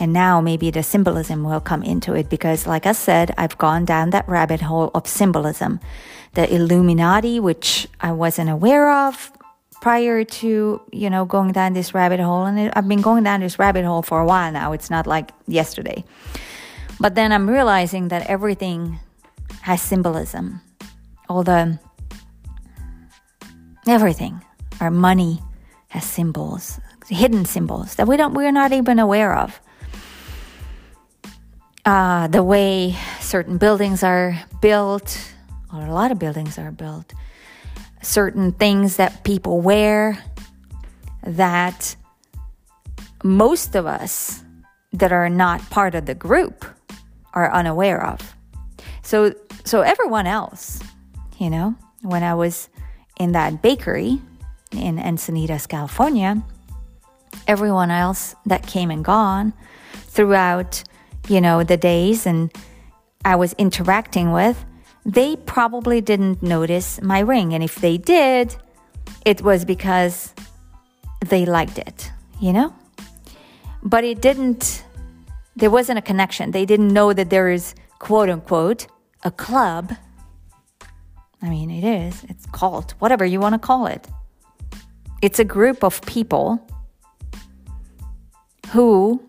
And 0.00 0.12
now 0.12 0.40
maybe 0.40 0.70
the 0.70 0.82
symbolism 0.82 1.44
will 1.44 1.60
come 1.60 1.82
into 1.82 2.14
it 2.14 2.28
because, 2.28 2.66
like 2.66 2.86
I 2.86 2.92
said, 2.92 3.32
I've 3.38 3.56
gone 3.58 3.84
down 3.84 4.10
that 4.10 4.28
rabbit 4.28 4.60
hole 4.60 4.90
of 4.94 5.06
symbolism. 5.06 5.78
The 6.34 6.52
Illuminati, 6.52 7.38
which 7.38 7.86
I 8.00 8.10
wasn't 8.10 8.50
aware 8.50 8.90
of 8.90 9.30
prior 9.80 10.24
to, 10.24 10.80
you 10.90 11.10
know, 11.10 11.24
going 11.24 11.52
down 11.52 11.74
this 11.74 11.94
rabbit 11.94 12.18
hole. 12.18 12.46
And 12.46 12.72
I've 12.74 12.88
been 12.88 13.02
going 13.02 13.22
down 13.22 13.40
this 13.40 13.58
rabbit 13.58 13.84
hole 13.84 14.02
for 14.02 14.20
a 14.20 14.26
while 14.26 14.50
now. 14.50 14.72
It's 14.72 14.90
not 14.90 15.06
like 15.06 15.30
yesterday. 15.46 16.02
But 16.98 17.14
then 17.14 17.30
I'm 17.30 17.48
realizing 17.48 18.08
that 18.08 18.26
everything 18.26 18.98
has 19.64 19.80
symbolism. 19.80 20.60
All 21.26 21.42
the, 21.42 21.78
everything, 23.88 24.44
our 24.78 24.90
money 24.90 25.40
has 25.88 26.04
symbols, 26.04 26.78
hidden 27.08 27.46
symbols 27.46 27.94
that 27.94 28.06
we 28.06 28.18
don't, 28.18 28.34
we're 28.34 28.52
not 28.52 28.72
even 28.72 28.98
aware 28.98 29.34
of 29.34 29.58
uh, 31.86 32.26
the 32.28 32.42
way 32.42 32.94
certain 33.20 33.56
buildings 33.56 34.02
are 34.02 34.38
built, 34.60 35.32
or 35.72 35.80
a 35.80 35.94
lot 35.94 36.12
of 36.12 36.18
buildings 36.18 36.58
are 36.58 36.70
built, 36.70 37.14
certain 38.02 38.52
things 38.52 38.96
that 38.96 39.24
people 39.24 39.62
wear 39.62 40.22
that 41.22 41.96
most 43.22 43.74
of 43.74 43.86
us 43.86 44.44
that 44.92 45.10
are 45.10 45.30
not 45.30 45.58
part 45.70 45.94
of 45.94 46.04
the 46.04 46.14
group 46.14 46.66
are 47.32 47.50
unaware 47.50 48.04
of. 48.04 48.33
So, 49.04 49.34
so 49.64 49.82
everyone 49.82 50.26
else, 50.26 50.82
you 51.38 51.50
know, 51.50 51.76
when 52.02 52.22
I 52.22 52.34
was 52.34 52.68
in 53.20 53.32
that 53.32 53.62
bakery 53.62 54.20
in 54.72 54.96
Encinitas, 54.98 55.68
California, 55.68 56.42
everyone 57.46 57.90
else 57.90 58.34
that 58.46 58.66
came 58.66 58.90
and 58.90 59.04
gone 59.04 59.52
throughout 60.08 60.82
you 61.28 61.40
know, 61.40 61.62
the 61.62 61.76
days 61.76 62.26
and 62.26 62.50
I 63.24 63.36
was 63.36 63.54
interacting 63.54 64.32
with, 64.32 64.64
they 65.04 65.36
probably 65.36 66.00
didn't 66.00 66.42
notice 66.42 67.00
my 67.02 67.20
ring. 67.20 67.54
And 67.54 67.62
if 67.62 67.76
they 67.76 67.98
did, 67.98 68.56
it 69.24 69.42
was 69.42 69.64
because 69.64 70.34
they 71.26 71.46
liked 71.46 71.78
it, 71.78 72.10
you 72.40 72.52
know? 72.52 72.74
But 73.82 74.04
it 74.04 74.20
didn't, 74.20 74.84
there 75.56 75.70
wasn't 75.70 75.98
a 75.98 76.02
connection. 76.02 76.50
They 76.50 76.66
didn't 76.66 76.88
know 76.88 77.12
that 77.12 77.30
there 77.30 77.50
is, 77.50 77.74
quote 77.98 78.28
unquote, 78.28 78.86
a 79.24 79.30
club. 79.30 79.94
I 81.42 81.50
mean, 81.50 81.70
it 81.70 81.84
is, 81.84 82.24
it's 82.28 82.46
called, 82.46 82.92
whatever 82.98 83.24
you 83.24 83.40
want 83.40 83.54
to 83.54 83.58
call 83.58 83.86
it. 83.86 84.06
It's 85.22 85.38
a 85.38 85.44
group 85.44 85.82
of 85.82 86.00
people 86.02 86.66
who 88.68 89.22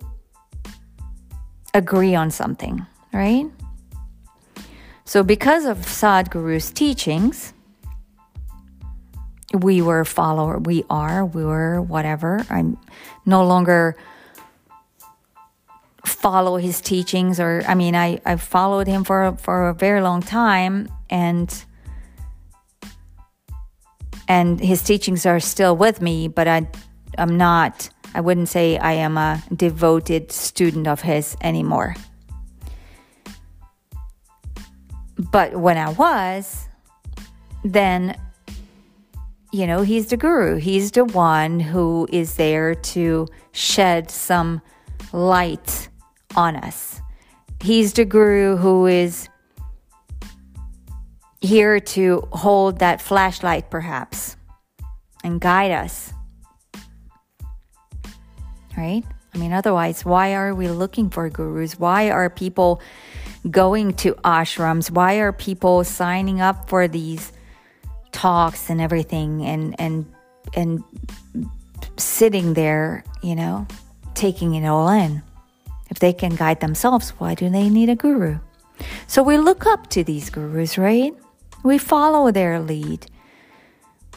agree 1.73 2.15
on 2.15 2.31
something, 2.31 2.85
right? 3.13 3.45
So, 5.05 5.23
because 5.23 5.65
of 5.65 5.77
Sadhguru's 5.79 6.71
teachings, 6.71 7.53
we 9.53 9.81
were 9.81 10.03
follower, 10.03 10.57
we 10.57 10.83
are, 10.89 11.25
we 11.25 11.45
were 11.45 11.81
whatever. 11.81 12.45
I'm 12.49 12.77
no 13.25 13.45
longer 13.45 13.95
follow 16.05 16.57
his 16.57 16.81
teachings 16.81 17.39
or 17.39 17.63
I 17.67 17.75
mean 17.75 17.95
I, 17.95 18.19
I 18.25 18.35
followed 18.37 18.87
him 18.87 19.03
for 19.03 19.35
for 19.37 19.69
a 19.69 19.73
very 19.73 20.01
long 20.01 20.21
time 20.21 20.87
and 21.09 21.65
and 24.27 24.59
his 24.59 24.81
teachings 24.81 25.25
are 25.25 25.39
still 25.39 25.75
with 25.75 26.01
me, 26.01 26.27
but 26.27 26.47
I 26.47 26.67
I'm 27.17 27.37
not 27.37 27.89
I 28.13 28.21
wouldn't 28.21 28.49
say 28.49 28.77
I 28.77 28.93
am 28.93 29.17
a 29.17 29.43
devoted 29.53 30.31
student 30.31 30.87
of 30.87 31.01
his 31.01 31.35
anymore. 31.41 31.95
But 35.17 35.55
when 35.55 35.77
I 35.77 35.89
was, 35.89 36.67
then, 37.63 38.17
you 39.51 39.65
know, 39.67 39.81
he's 39.81 40.07
the 40.07 40.17
guru. 40.17 40.57
He's 40.57 40.91
the 40.91 41.05
one 41.05 41.59
who 41.59 42.07
is 42.11 42.35
there 42.35 42.75
to 42.75 43.27
shed 43.51 44.11
some 44.11 44.61
light 45.11 45.89
on 46.35 46.55
us. 46.55 47.01
He's 47.61 47.93
the 47.93 48.05
guru 48.05 48.57
who 48.57 48.85
is 48.85 49.29
here 51.41 51.79
to 51.79 52.27
hold 52.31 52.79
that 52.79 53.01
flashlight, 53.01 53.69
perhaps, 53.69 54.35
and 55.23 55.39
guide 55.39 55.71
us 55.71 56.13
right? 58.77 59.03
I 59.33 59.37
mean, 59.37 59.53
otherwise, 59.53 60.05
why 60.05 60.33
are 60.33 60.53
we 60.53 60.67
looking 60.69 61.09
for 61.09 61.29
gurus? 61.29 61.79
Why 61.79 62.09
are 62.09 62.29
people 62.29 62.81
going 63.49 63.93
to 63.95 64.13
ashrams? 64.15 64.91
Why 64.91 65.15
are 65.15 65.31
people 65.31 65.83
signing 65.83 66.41
up 66.41 66.69
for 66.69 66.87
these 66.87 67.31
talks 68.11 68.69
and 68.69 68.79
everything 68.79 69.45
and 69.45 69.79
and 69.79 70.05
and 70.53 70.83
sitting 71.97 72.53
there, 72.53 73.03
you 73.21 73.35
know, 73.35 73.67
taking 74.13 74.55
it 74.55 74.65
all 74.65 74.89
in? 74.89 75.21
If 75.89 75.99
they 75.99 76.13
can 76.13 76.35
guide 76.35 76.59
themselves, 76.59 77.11
why 77.17 77.35
do 77.35 77.49
they 77.49 77.69
need 77.69 77.89
a 77.89 77.95
guru? 77.95 78.39
So 79.07 79.23
we 79.23 79.37
look 79.37 79.65
up 79.65 79.87
to 79.91 80.03
these 80.03 80.29
gurus, 80.29 80.77
right? 80.77 81.13
We 81.63 81.77
follow 81.77 82.31
their 82.31 82.59
lead. 82.59 83.07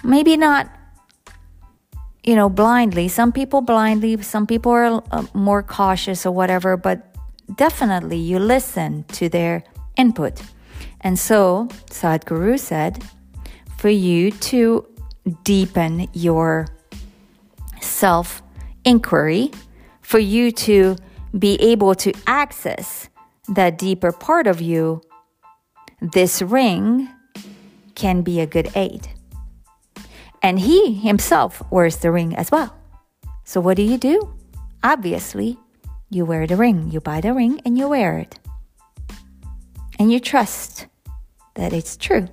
Maybe 0.02 0.36
not 0.36 0.70
you 2.28 2.34
know, 2.34 2.50
blindly. 2.50 3.08
Some 3.08 3.32
people 3.32 3.62
blindly, 3.62 4.20
some 4.22 4.46
people 4.46 4.70
are 4.72 5.02
uh, 5.12 5.24
more 5.32 5.62
cautious 5.62 6.26
or 6.26 6.30
whatever, 6.30 6.76
but 6.76 7.14
definitely 7.56 8.18
you 8.18 8.38
listen 8.38 9.04
to 9.14 9.30
their 9.30 9.64
input. 9.96 10.42
And 11.00 11.18
so, 11.18 11.68
Sadhguru 11.86 12.58
said, 12.58 13.02
for 13.78 13.88
you 13.88 14.30
to 14.30 14.86
deepen 15.42 16.08
your 16.12 16.68
self 17.80 18.42
inquiry, 18.84 19.50
for 20.02 20.18
you 20.18 20.50
to 20.50 20.96
be 21.36 21.54
able 21.56 21.94
to 21.96 22.12
access 22.26 23.08
that 23.48 23.78
deeper 23.78 24.12
part 24.12 24.46
of 24.46 24.60
you, 24.60 25.00
this 26.00 26.42
ring 26.42 27.08
can 27.94 28.22
be 28.22 28.40
a 28.40 28.46
good 28.46 28.70
aid. 28.76 29.08
And 30.42 30.60
he 30.60 30.94
himself 30.94 31.62
wears 31.70 31.96
the 31.96 32.12
ring 32.12 32.36
as 32.36 32.50
well. 32.50 32.74
So 33.44 33.60
what 33.60 33.76
do 33.76 33.82
you 33.82 33.98
do? 33.98 34.34
Obviously, 34.84 35.58
you 36.10 36.24
wear 36.24 36.46
the 36.46 36.56
ring. 36.56 36.90
You 36.90 37.00
buy 37.00 37.20
the 37.20 37.34
ring 37.34 37.60
and 37.64 37.76
you 37.76 37.88
wear 37.88 38.18
it. 38.18 38.38
And 39.98 40.12
you 40.12 40.20
trust 40.20 40.86
that 41.54 41.72
it's 41.72 41.96
true. 41.96 42.28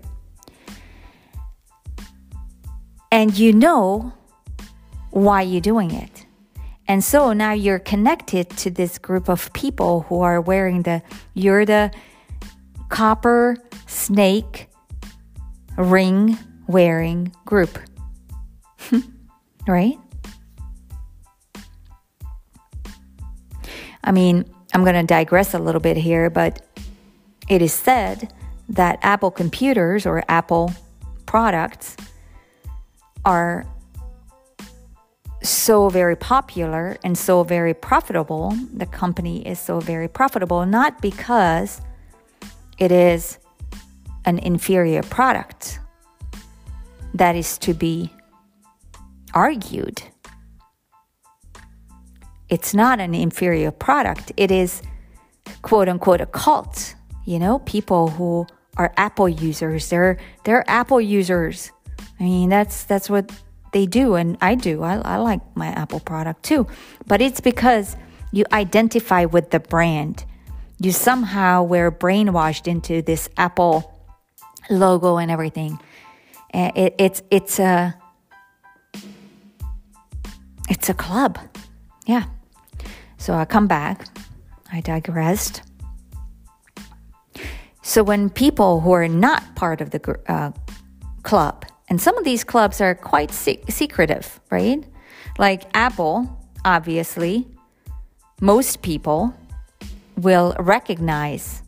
And 3.11 3.35
you 3.37 3.53
know 3.53 4.13
why 5.11 5.41
you're 5.41 5.61
doing 5.61 5.91
it. 5.91 6.24
And 6.87 7.03
so 7.03 7.33
now 7.33 7.51
you're 7.51 7.79
connected 7.79 8.49
to 8.57 8.69
this 8.69 8.97
group 8.97 9.27
of 9.27 9.51
people 9.53 10.01
who 10.01 10.21
are 10.21 10.39
wearing 10.39 10.83
the, 10.83 11.01
you're 11.33 11.65
the 11.65 11.91
copper 12.89 13.57
snake 13.87 14.67
ring 15.77 16.37
wearing 16.67 17.33
group. 17.45 17.79
right? 19.67 19.97
I 24.03 24.11
mean, 24.11 24.45
I'm 24.73 24.83
going 24.83 24.95
to 24.95 25.03
digress 25.03 25.53
a 25.55 25.59
little 25.59 25.81
bit 25.81 25.97
here, 25.97 26.29
but 26.29 26.61
it 27.49 27.61
is 27.61 27.73
said 27.73 28.31
that 28.69 28.99
Apple 29.01 29.31
computers 29.31 30.05
or 30.05 30.23
Apple 30.29 30.71
products 31.25 31.97
are 33.23 33.65
so 35.49 35.89
very 35.89 36.15
popular 36.15 36.97
and 37.03 37.17
so 37.17 37.43
very 37.43 37.73
profitable. 37.73 38.53
The 38.73 38.85
company 38.85 39.45
is 39.47 39.59
so 39.59 39.79
very 39.79 40.07
profitable, 40.07 40.65
not 40.65 41.01
because 41.01 41.81
it 42.77 42.91
is 42.91 43.39
an 44.25 44.39
inferior 44.39 45.03
product 45.03 45.79
that 47.13 47.35
is 47.35 47.57
to 47.59 47.73
be 47.73 48.11
argued. 49.33 50.01
it's 52.49 52.73
not 52.73 52.99
an 52.99 53.13
inferior 53.13 53.71
product. 53.71 54.31
It 54.37 54.51
is 54.51 54.81
quote 55.61 55.89
unquote 55.89 56.21
a 56.21 56.25
cult. 56.25 56.95
You 57.25 57.39
know, 57.39 57.59
people 57.59 58.09
who 58.09 58.45
are 58.77 58.93
Apple 58.97 59.29
users. 59.29 59.89
They're 59.89 60.17
they're 60.43 60.63
Apple 60.69 61.01
users. 61.01 61.71
I 62.19 62.23
mean, 62.23 62.49
that's 62.49 62.83
that's 62.83 63.09
what 63.09 63.31
they 63.75 63.85
do, 63.85 64.15
and 64.15 64.37
I 64.39 64.55
do. 64.55 64.83
I, 64.83 64.95
I 64.99 65.17
like 65.17 65.41
my 65.53 65.67
Apple 65.67 65.99
product 65.99 66.43
too, 66.43 66.65
but 67.07 67.19
it's 67.21 67.41
because 67.41 67.97
you 68.31 68.45
identify 68.53 69.25
with 69.25 69.51
the 69.51 69.59
brand. 69.59 70.23
You 70.79 70.93
somehow 70.93 71.63
were 71.63 71.91
brainwashed 71.91 72.67
into 72.67 73.01
this 73.01 73.27
Apple 73.35 73.93
logo 74.69 75.17
and 75.17 75.29
everything. 75.29 75.77
It, 76.53 76.95
it's 76.97 77.21
it's 77.29 77.59
a 77.59 77.97
it's 80.69 80.87
a 80.87 80.93
club, 80.93 81.37
yeah. 82.05 82.23
So 83.17 83.33
I 83.33 83.43
come 83.43 83.67
back. 83.67 84.07
I 84.71 84.79
digressed. 84.79 85.63
So 87.81 88.03
when 88.03 88.29
people 88.29 88.79
who 88.79 88.93
are 88.93 89.09
not 89.09 89.43
part 89.55 89.81
of 89.81 89.89
the 89.89 90.17
uh, 90.29 90.51
club, 91.23 91.65
and 91.87 92.01
some 92.01 92.17
of 92.17 92.23
these 92.23 92.43
clubs 92.43 92.81
are 92.81 92.95
quite 92.95 93.31
se- 93.31 93.63
secretive, 93.69 94.39
right? 94.49 94.83
Like 95.37 95.63
Apple, 95.73 96.29
obviously, 96.63 97.47
most 98.41 98.81
people 98.81 99.33
will 100.17 100.55
recognize 100.59 101.61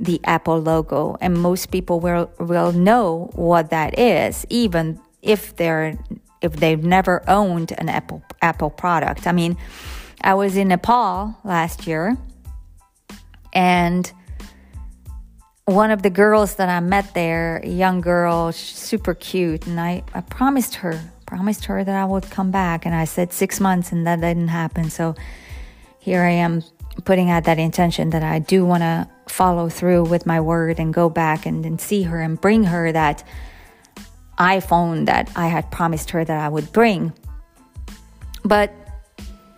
the 0.00 0.20
Apple 0.24 0.60
logo, 0.60 1.16
and 1.20 1.34
most 1.34 1.70
people 1.70 2.00
will 2.00 2.30
will 2.38 2.72
know 2.72 3.30
what 3.34 3.70
that 3.70 3.98
is, 3.98 4.46
even 4.48 5.00
if 5.22 5.56
they're 5.56 5.98
if 6.40 6.56
they've 6.56 6.84
never 6.84 7.28
owned 7.28 7.72
an 7.78 7.88
Apple 7.88 8.22
Apple 8.42 8.70
product. 8.70 9.26
I 9.26 9.32
mean, 9.32 9.56
I 10.22 10.34
was 10.34 10.56
in 10.56 10.68
Nepal 10.68 11.36
last 11.42 11.86
year, 11.86 12.16
and 13.52 14.12
one 15.68 15.90
of 15.90 16.02
the 16.02 16.08
girls 16.08 16.54
that 16.54 16.70
I 16.70 16.80
met 16.80 17.12
there, 17.12 17.58
a 17.62 17.68
young 17.68 18.00
girl, 18.00 18.52
super 18.52 19.12
cute, 19.12 19.66
and 19.66 19.78
I, 19.78 20.02
I 20.14 20.22
promised 20.22 20.76
her, 20.76 20.98
promised 21.26 21.66
her 21.66 21.84
that 21.84 21.94
I 21.94 22.06
would 22.06 22.30
come 22.30 22.50
back, 22.50 22.86
and 22.86 22.94
I 22.94 23.04
said 23.04 23.34
six 23.34 23.60
months, 23.60 23.92
and 23.92 24.06
that 24.06 24.22
didn't 24.22 24.48
happen. 24.48 24.88
So 24.88 25.14
here 25.98 26.22
I 26.22 26.30
am 26.30 26.64
putting 27.04 27.28
out 27.28 27.44
that 27.44 27.58
intention 27.58 28.10
that 28.10 28.22
I 28.22 28.38
do 28.38 28.64
want 28.64 28.82
to 28.82 29.08
follow 29.26 29.68
through 29.68 30.04
with 30.04 30.24
my 30.24 30.40
word 30.40 30.80
and 30.80 30.94
go 30.94 31.10
back 31.10 31.44
and, 31.44 31.66
and 31.66 31.78
see 31.78 32.02
her 32.04 32.18
and 32.18 32.40
bring 32.40 32.64
her 32.64 32.90
that 32.90 33.22
iPhone 34.38 35.04
that 35.04 35.30
I 35.36 35.48
had 35.48 35.70
promised 35.70 36.10
her 36.10 36.24
that 36.24 36.40
I 36.40 36.48
would 36.48 36.72
bring. 36.72 37.12
But 38.42 38.72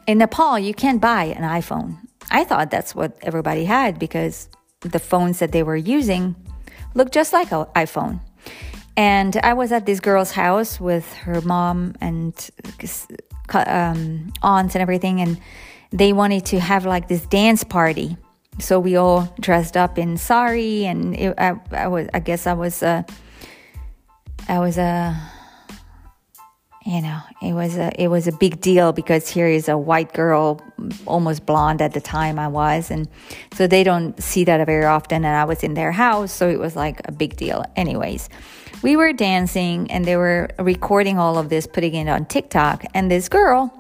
in 0.08 0.18
Nepal, 0.18 0.58
you 0.58 0.74
can't 0.74 1.00
buy 1.00 1.26
an 1.26 1.44
iPhone. 1.44 1.98
I 2.32 2.42
thought 2.42 2.72
that's 2.72 2.96
what 2.96 3.16
everybody 3.22 3.64
had 3.64 4.00
because 4.00 4.48
the 4.80 4.98
phones 4.98 5.38
that 5.38 5.52
they 5.52 5.62
were 5.62 5.76
using 5.76 6.34
looked 6.94 7.12
just 7.12 7.32
like 7.32 7.52
an 7.52 7.66
iPhone. 7.76 8.20
And 8.96 9.36
I 9.36 9.54
was 9.54 9.72
at 9.72 9.86
this 9.86 10.00
girl's 10.00 10.32
house 10.32 10.80
with 10.80 11.12
her 11.14 11.40
mom 11.42 11.94
and 12.00 12.34
um, 13.54 14.32
aunts 14.42 14.74
and 14.74 14.82
everything, 14.82 15.20
and 15.20 15.40
they 15.90 16.12
wanted 16.12 16.44
to 16.46 16.60
have 16.60 16.86
like 16.86 17.08
this 17.08 17.24
dance 17.26 17.64
party. 17.64 18.16
So 18.58 18.78
we 18.78 18.96
all 18.96 19.32
dressed 19.40 19.76
up 19.76 19.96
in 19.96 20.16
sari, 20.16 20.84
and 20.84 21.16
it, 21.16 21.34
I, 21.38 21.54
I, 21.70 21.86
was, 21.86 22.08
I 22.12 22.20
guess 22.20 22.46
I 22.46 22.52
was, 22.52 22.82
uh, 22.82 23.02
I 24.48 24.58
was 24.58 24.76
a. 24.76 24.82
Uh, 24.82 25.39
you 26.86 27.02
know 27.02 27.20
it 27.42 27.52
was 27.52 27.76
a 27.76 27.90
it 28.02 28.08
was 28.08 28.26
a 28.26 28.32
big 28.32 28.60
deal 28.60 28.92
because 28.92 29.28
here 29.28 29.46
is 29.46 29.68
a 29.68 29.76
white 29.76 30.14
girl 30.14 30.60
almost 31.06 31.44
blonde 31.44 31.82
at 31.82 31.92
the 31.92 32.00
time 32.00 32.38
I 32.38 32.48
was. 32.48 32.90
And 32.90 33.06
so 33.52 33.66
they 33.66 33.84
don't 33.84 34.20
see 34.22 34.44
that 34.44 34.64
very 34.64 34.86
often. 34.86 35.24
And 35.24 35.36
I 35.36 35.44
was 35.44 35.62
in 35.62 35.74
their 35.74 35.92
house 35.92 36.32
so 36.32 36.48
it 36.48 36.58
was 36.58 36.76
like 36.76 37.00
a 37.04 37.12
big 37.12 37.36
deal. 37.36 37.64
Anyways 37.76 38.28
we 38.82 38.96
were 38.96 39.12
dancing 39.12 39.90
and 39.90 40.06
they 40.06 40.16
were 40.16 40.48
recording 40.58 41.18
all 41.18 41.36
of 41.36 41.50
this 41.50 41.66
putting 41.66 41.94
it 41.94 42.08
on 42.08 42.24
TikTok. 42.24 42.84
And 42.94 43.10
this 43.10 43.28
girl 43.28 43.70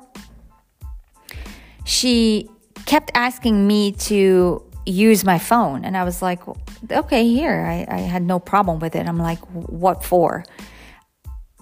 she 1.84 2.50
kept 2.84 3.10
asking 3.14 3.66
me 3.66 3.92
to 3.92 4.62
use 4.84 5.24
my 5.24 5.38
phone. 5.38 5.86
And 5.86 5.96
I 5.96 6.04
was 6.04 6.20
like 6.20 6.42
okay 6.90 7.26
here. 7.26 7.64
I, 7.66 7.86
I 7.88 8.00
had 8.00 8.22
no 8.22 8.38
problem 8.38 8.78
with 8.78 8.94
it. 8.94 9.08
I'm 9.08 9.18
like 9.18 9.38
what 9.54 10.04
for 10.04 10.44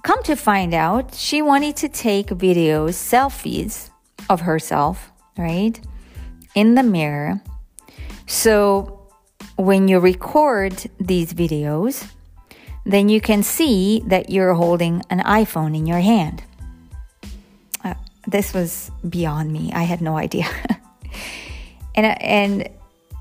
Come 0.02 0.22
to 0.24 0.36
find 0.36 0.74
out, 0.74 1.14
she 1.14 1.42
wanted 1.42 1.76
to 1.76 1.88
take 1.88 2.28
videos, 2.28 2.94
selfies 2.94 3.90
of 4.30 4.42
herself, 4.42 5.10
right, 5.36 5.78
in 6.54 6.74
the 6.74 6.82
mirror. 6.82 7.40
So 8.26 9.08
when 9.56 9.88
you 9.88 9.98
record 9.98 10.88
these 11.00 11.32
videos, 11.32 12.10
then 12.84 13.08
you 13.08 13.20
can 13.20 13.42
see 13.42 14.02
that 14.06 14.30
you're 14.30 14.54
holding 14.54 15.02
an 15.10 15.20
iPhone 15.20 15.76
in 15.76 15.86
your 15.86 15.98
hand. 15.98 16.42
Uh, 17.84 17.94
this 18.26 18.54
was 18.54 18.90
beyond 19.08 19.52
me. 19.52 19.72
I 19.74 19.82
had 19.82 20.00
no 20.00 20.16
idea. 20.16 20.46
and 21.94 22.06
and 22.22 22.68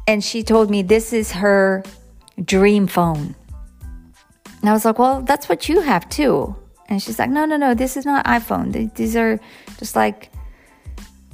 and 0.07 0.23
she 0.23 0.43
told 0.43 0.69
me 0.69 0.83
this 0.83 1.11
is 1.11 1.31
her 1.33 1.83
dream 2.43 2.87
phone. 2.87 3.35
And 4.61 4.69
I 4.69 4.73
was 4.73 4.85
like, 4.85 4.99
"Well, 4.99 5.21
that's 5.21 5.49
what 5.49 5.67
you 5.67 5.81
have 5.81 6.07
too." 6.07 6.55
And 6.89 7.01
she's 7.01 7.19
like, 7.19 7.29
no, 7.29 7.45
no, 7.45 7.57
no, 7.57 7.73
this 7.73 7.97
is 7.97 8.05
not 8.05 8.25
iPhone. 8.25 8.93
These 8.95 9.15
are 9.15 9.39
just 9.77 9.95
like, 9.95 10.31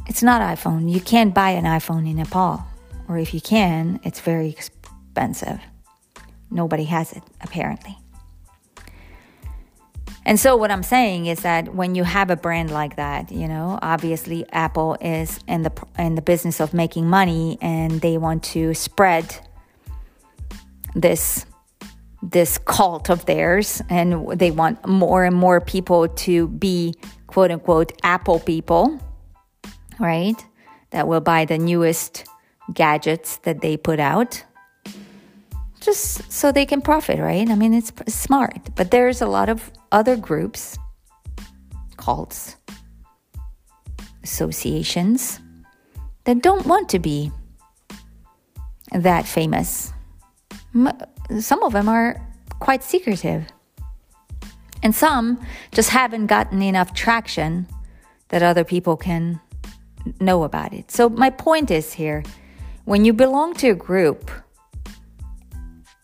it's 0.07 0.23
not 0.23 0.41
iPhone. 0.41 0.91
You 0.91 0.99
can't 0.99 1.33
buy 1.33 1.51
an 1.51 1.65
iPhone 1.65 2.09
in 2.09 2.17
Nepal. 2.17 2.65
Or 3.07 3.17
if 3.17 3.33
you 3.33 3.41
can, 3.41 3.99
it's 4.03 4.19
very 4.19 4.49
expensive. 4.49 5.59
Nobody 6.49 6.85
has 6.85 7.13
it, 7.13 7.23
apparently. 7.41 7.97
And 10.25 10.39
so, 10.39 10.55
what 10.55 10.71
I'm 10.71 10.83
saying 10.83 11.25
is 11.25 11.41
that 11.41 11.75
when 11.75 11.95
you 11.95 12.05
have 12.05 12.29
a 12.29 12.37
brand 12.37 12.71
like 12.71 12.95
that, 12.95 13.31
you 13.31 13.47
know, 13.47 13.77
obviously 13.81 14.45
Apple 14.51 14.95
is 15.01 15.39
in 15.47 15.63
the 15.63 15.71
in 15.99 16.15
the 16.15 16.21
business 16.21 16.61
of 16.61 16.73
making 16.73 17.09
money, 17.09 17.57
and 17.61 17.99
they 17.99 18.17
want 18.17 18.43
to 18.43 18.73
spread 18.73 19.35
this 20.95 21.45
this 22.31 22.57
cult 22.57 23.09
of 23.09 23.25
theirs 23.25 23.81
and 23.89 24.39
they 24.39 24.49
want 24.49 24.87
more 24.87 25.25
and 25.25 25.35
more 25.35 25.59
people 25.59 26.07
to 26.07 26.47
be 26.47 26.93
quote 27.27 27.51
unquote 27.51 27.91
Apple 28.03 28.39
people, 28.39 28.99
right? 29.99 30.43
That 30.91 31.07
will 31.07 31.21
buy 31.21 31.45
the 31.45 31.57
newest 31.57 32.25
gadgets 32.73 33.37
that 33.37 33.61
they 33.61 33.75
put 33.75 33.99
out 33.99 34.43
just 35.81 36.31
so 36.31 36.51
they 36.51 36.65
can 36.65 36.81
profit, 36.81 37.19
right? 37.19 37.49
I 37.49 37.55
mean, 37.55 37.73
it's 37.73 37.91
smart. 38.07 38.73
But 38.75 38.91
there's 38.91 39.21
a 39.21 39.27
lot 39.27 39.49
of 39.49 39.69
other 39.91 40.15
groups, 40.15 40.77
cults, 41.97 42.55
associations 44.23 45.41
that 46.23 46.41
don't 46.41 46.65
want 46.65 46.87
to 46.89 46.99
be 46.99 47.31
that 48.93 49.27
famous 49.27 49.91
some 51.39 51.63
of 51.63 51.73
them 51.73 51.89
are 51.89 52.21
quite 52.59 52.83
secretive. 52.83 53.45
And 54.81 54.93
some 54.93 55.39
just 55.71 55.89
haven't 55.89 56.27
gotten 56.27 56.61
enough 56.61 56.93
traction 56.93 57.67
that 58.29 58.43
other 58.43 58.63
people 58.63 58.97
can 58.97 59.39
know 60.19 60.43
about 60.43 60.73
it. 60.73 60.91
So, 60.91 61.09
my 61.09 61.29
point 61.29 61.71
is 61.71 61.93
here 61.93 62.23
when 62.85 63.05
you 63.05 63.13
belong 63.13 63.53
to 63.55 63.69
a 63.69 63.75
group, 63.75 64.29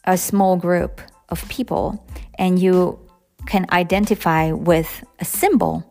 a 0.05 0.17
small 0.17 0.55
group 0.55 1.01
of 1.29 1.47
people, 1.49 2.05
and 2.37 2.57
you 2.57 2.99
can 3.45 3.65
identify 3.71 4.51
with 4.51 5.03
a 5.19 5.25
symbol 5.25 5.83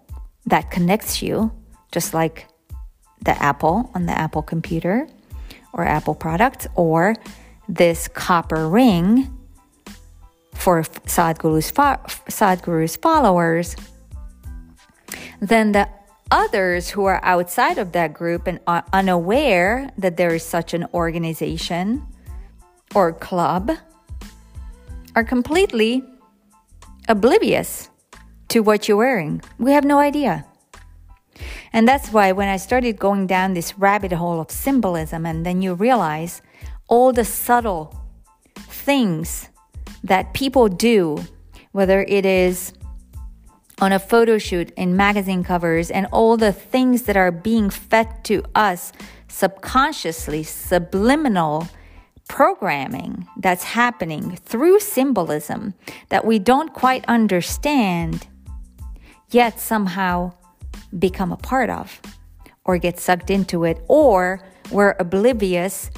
that 0.46 0.70
connects 0.70 1.20
you, 1.20 1.52
just 1.92 2.14
like 2.14 2.46
the 3.22 3.42
Apple 3.42 3.90
on 3.94 4.06
the 4.06 4.16
Apple 4.18 4.42
computer 4.42 5.06
or 5.72 5.84
Apple 5.84 6.14
product, 6.14 6.66
or 6.74 7.14
this 7.68 8.08
copper 8.08 8.68
ring 8.68 9.30
for 10.54 10.82
Sadhguru's, 10.82 11.70
Sadhguru's 12.28 12.96
followers, 12.96 13.76
then 15.40 15.72
the 15.72 15.88
others 16.30 16.90
who 16.90 17.04
are 17.04 17.20
outside 17.22 17.78
of 17.78 17.92
that 17.92 18.12
group 18.12 18.46
and 18.46 18.60
are 18.66 18.84
unaware 18.92 19.90
that 19.96 20.16
there 20.16 20.34
is 20.34 20.42
such 20.42 20.74
an 20.74 20.86
organization 20.92 22.06
or 22.94 23.12
club 23.12 23.70
are 25.14 25.24
completely 25.24 26.02
oblivious 27.08 27.88
to 28.48 28.60
what 28.60 28.88
you're 28.88 28.96
wearing. 28.96 29.40
We 29.58 29.72
have 29.72 29.84
no 29.84 29.98
idea. 29.98 30.44
And 31.72 31.86
that's 31.86 32.10
why 32.12 32.32
when 32.32 32.48
I 32.48 32.56
started 32.56 32.98
going 32.98 33.26
down 33.26 33.54
this 33.54 33.78
rabbit 33.78 34.12
hole 34.12 34.40
of 34.40 34.50
symbolism, 34.50 35.26
and 35.26 35.44
then 35.44 35.62
you 35.62 35.74
realize 35.74 36.42
all 36.88 37.12
the 37.12 37.24
subtle 37.24 37.94
things 38.56 39.50
that 40.02 40.34
people 40.34 40.68
do, 40.68 41.24
whether 41.72 42.02
it 42.02 42.26
is 42.26 42.72
on 43.80 43.92
a 43.92 43.98
photo 43.98 44.38
shoot 44.38 44.72
in 44.76 44.96
magazine 44.96 45.44
covers 45.44 45.90
and 45.90 46.06
all 46.10 46.36
the 46.36 46.52
things 46.52 47.02
that 47.02 47.16
are 47.16 47.30
being 47.30 47.70
fed 47.70 48.24
to 48.24 48.42
us 48.54 48.92
subconsciously, 49.28 50.42
subliminal 50.42 51.68
programming 52.28 53.26
that's 53.38 53.64
happening 53.64 54.36
through 54.36 54.80
symbolism 54.80 55.74
that 56.08 56.24
we 56.24 56.38
don't 56.38 56.74
quite 56.74 57.04
understand, 57.06 58.26
yet 59.30 59.60
somehow 59.60 60.32
become 60.98 61.32
a 61.32 61.36
part 61.36 61.70
of, 61.70 62.00
or 62.64 62.78
get 62.78 62.98
sucked 62.98 63.30
into 63.30 63.64
it, 63.64 63.80
or 63.88 64.40
we're 64.70 64.96
oblivious 64.98 65.90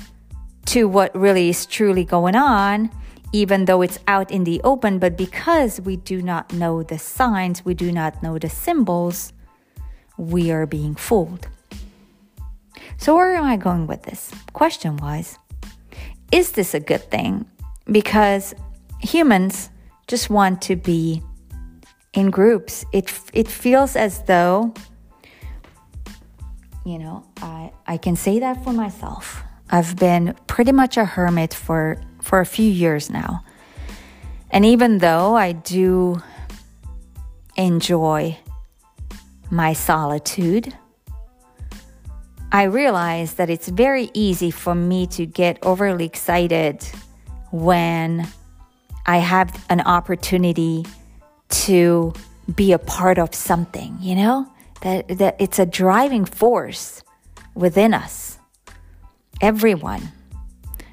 to 0.70 0.88
what 0.88 1.14
really 1.14 1.48
is 1.48 1.66
truly 1.66 2.04
going 2.04 2.36
on 2.36 2.90
even 3.32 3.66
though 3.66 3.82
it's 3.82 3.98
out 4.08 4.30
in 4.30 4.44
the 4.44 4.60
open, 4.64 4.98
but 4.98 5.16
because 5.16 5.80
we 5.80 5.96
do 5.96 6.20
not 6.20 6.52
know 6.52 6.82
the 6.82 6.98
signs, 6.98 7.64
we 7.64 7.74
do 7.74 7.92
not 7.92 8.22
know 8.22 8.38
the 8.38 8.48
symbols, 8.48 9.32
we 10.16 10.50
are 10.50 10.66
being 10.66 10.94
fooled. 10.94 11.48
So, 12.96 13.14
where 13.14 13.36
am 13.36 13.44
I 13.44 13.56
going 13.56 13.86
with 13.86 14.02
this? 14.02 14.32
Question 14.52 14.96
wise, 14.96 15.38
is 16.32 16.52
this 16.52 16.74
a 16.74 16.80
good 16.80 17.10
thing? 17.10 17.46
Because 17.90 18.54
humans 19.00 19.70
just 20.06 20.28
want 20.28 20.60
to 20.62 20.76
be 20.76 21.22
in 22.12 22.30
groups. 22.30 22.84
It, 22.92 23.12
it 23.32 23.46
feels 23.46 23.94
as 23.94 24.22
though, 24.24 24.74
you 26.84 26.98
know, 26.98 27.24
I, 27.40 27.72
I 27.86 27.96
can 27.96 28.16
say 28.16 28.40
that 28.40 28.62
for 28.64 28.72
myself. 28.72 29.44
I've 29.70 29.96
been 29.96 30.34
pretty 30.46 30.72
much 30.72 30.96
a 30.96 31.04
hermit 31.04 31.54
for 31.54 31.96
for 32.20 32.40
a 32.40 32.46
few 32.46 32.68
years 32.68 33.08
now. 33.08 33.44
And 34.50 34.64
even 34.64 34.98
though 34.98 35.36
I 35.36 35.52
do 35.52 36.20
enjoy 37.56 38.36
my 39.50 39.72
solitude, 39.72 40.74
I 42.52 42.64
realize 42.64 43.34
that 43.34 43.48
it's 43.48 43.68
very 43.68 44.10
easy 44.12 44.50
for 44.50 44.74
me 44.74 45.06
to 45.08 45.24
get 45.24 45.58
overly 45.62 46.04
excited 46.04 46.82
when 47.52 48.26
I 49.06 49.18
have 49.18 49.64
an 49.70 49.82
opportunity 49.82 50.84
to 51.50 52.12
be 52.54 52.72
a 52.72 52.78
part 52.78 53.18
of 53.18 53.34
something, 53.34 53.96
you 54.00 54.16
know? 54.16 54.52
That, 54.82 55.18
that 55.18 55.36
it's 55.38 55.58
a 55.58 55.66
driving 55.66 56.24
force 56.24 57.02
within 57.54 57.92
us. 57.92 58.29
Everyone. 59.40 60.12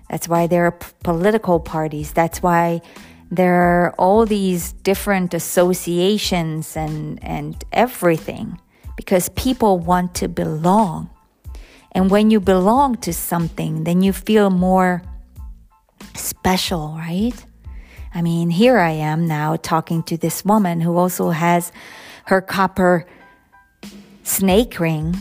That's 0.09 0.27
why 0.27 0.47
there 0.47 0.65
are 0.65 0.71
p- 0.71 0.87
political 1.03 1.59
parties. 1.59 2.13
That's 2.13 2.41
why 2.41 2.81
there 3.29 3.55
are 3.55 3.95
all 3.97 4.25
these 4.25 4.71
different 4.83 5.33
associations 5.33 6.77
and, 6.77 7.21
and 7.23 7.61
everything 7.73 8.59
because 8.95 9.29
people 9.29 9.79
want 9.79 10.15
to 10.15 10.27
belong. 10.27 11.09
And 11.91 12.09
when 12.09 12.31
you 12.31 12.39
belong 12.39 12.97
to 12.97 13.13
something, 13.13 13.83
then 13.83 14.01
you 14.01 14.13
feel 14.13 14.49
more 14.49 15.01
special, 16.15 16.95
right? 16.97 17.33
I 18.13 18.21
mean, 18.21 18.49
here 18.49 18.77
I 18.77 18.91
am 18.91 19.27
now 19.27 19.55
talking 19.57 20.03
to 20.03 20.17
this 20.17 20.45
woman 20.45 20.81
who 20.81 20.97
also 20.97 21.31
has 21.31 21.71
her 22.25 22.41
copper 22.41 23.05
snake 24.23 24.79
ring. 24.79 25.17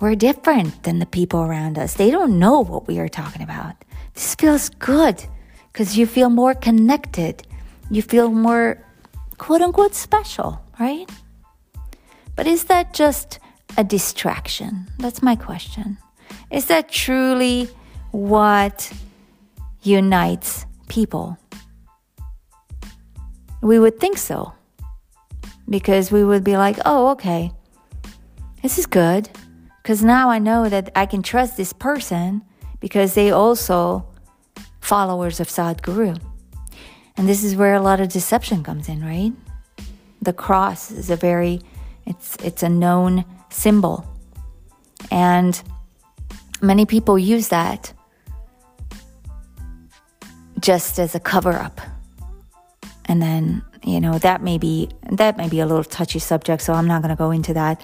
We're 0.00 0.14
different 0.14 0.84
than 0.84 1.00
the 1.00 1.06
people 1.06 1.40
around 1.40 1.78
us. 1.78 1.94
They 1.94 2.10
don't 2.10 2.38
know 2.38 2.60
what 2.60 2.86
we 2.86 3.00
are 3.00 3.08
talking 3.08 3.42
about. 3.42 3.74
This 4.14 4.34
feels 4.36 4.68
good 4.68 5.24
because 5.72 5.98
you 5.98 6.06
feel 6.06 6.30
more 6.30 6.54
connected. 6.54 7.46
You 7.90 8.02
feel 8.02 8.30
more 8.30 8.84
quote 9.38 9.60
unquote 9.60 9.94
special, 9.94 10.60
right? 10.78 11.10
But 12.36 12.46
is 12.46 12.64
that 12.64 12.94
just 12.94 13.40
a 13.76 13.82
distraction? 13.82 14.86
That's 14.98 15.22
my 15.22 15.34
question. 15.34 15.98
Is 16.50 16.66
that 16.66 16.88
truly 16.88 17.68
what 18.12 18.92
unites 19.82 20.64
people? 20.88 21.36
We 23.60 23.80
would 23.80 23.98
think 23.98 24.18
so. 24.18 24.52
Because 25.68 26.12
we 26.12 26.24
would 26.24 26.44
be 26.44 26.56
like, 26.56 26.78
oh, 26.86 27.08
okay, 27.10 27.52
this 28.62 28.78
is 28.78 28.86
good. 28.86 29.28
Because 29.88 30.04
now 30.04 30.28
I 30.28 30.38
know 30.38 30.68
that 30.68 30.90
I 30.94 31.06
can 31.06 31.22
trust 31.22 31.56
this 31.56 31.72
person 31.72 32.42
because 32.78 33.14
they 33.14 33.30
also 33.30 34.06
followers 34.80 35.40
of 35.40 35.48
Sadhguru. 35.48 36.20
And 37.16 37.26
this 37.26 37.42
is 37.42 37.56
where 37.56 37.72
a 37.72 37.80
lot 37.80 37.98
of 37.98 38.10
deception 38.10 38.62
comes 38.62 38.90
in, 38.90 39.02
right? 39.02 39.32
The 40.20 40.34
cross 40.34 40.90
is 40.90 41.08
a 41.08 41.16
very 41.16 41.62
it's 42.04 42.36
it's 42.44 42.62
a 42.62 42.68
known 42.68 43.24
symbol. 43.48 44.04
And 45.10 45.58
many 46.60 46.84
people 46.84 47.18
use 47.18 47.48
that 47.48 47.94
just 50.60 50.98
as 50.98 51.14
a 51.14 51.20
cover 51.20 51.54
up. 51.54 51.80
And 53.06 53.22
then, 53.22 53.62
you 53.82 54.02
know, 54.02 54.18
that 54.18 54.42
may 54.42 54.58
be 54.58 54.90
that 55.12 55.38
may 55.38 55.48
be 55.48 55.60
a 55.60 55.66
little 55.66 55.82
touchy 55.82 56.18
subject, 56.18 56.60
so 56.60 56.74
I'm 56.74 56.86
not 56.86 57.00
going 57.00 57.16
to 57.16 57.16
go 57.16 57.30
into 57.30 57.54
that. 57.54 57.82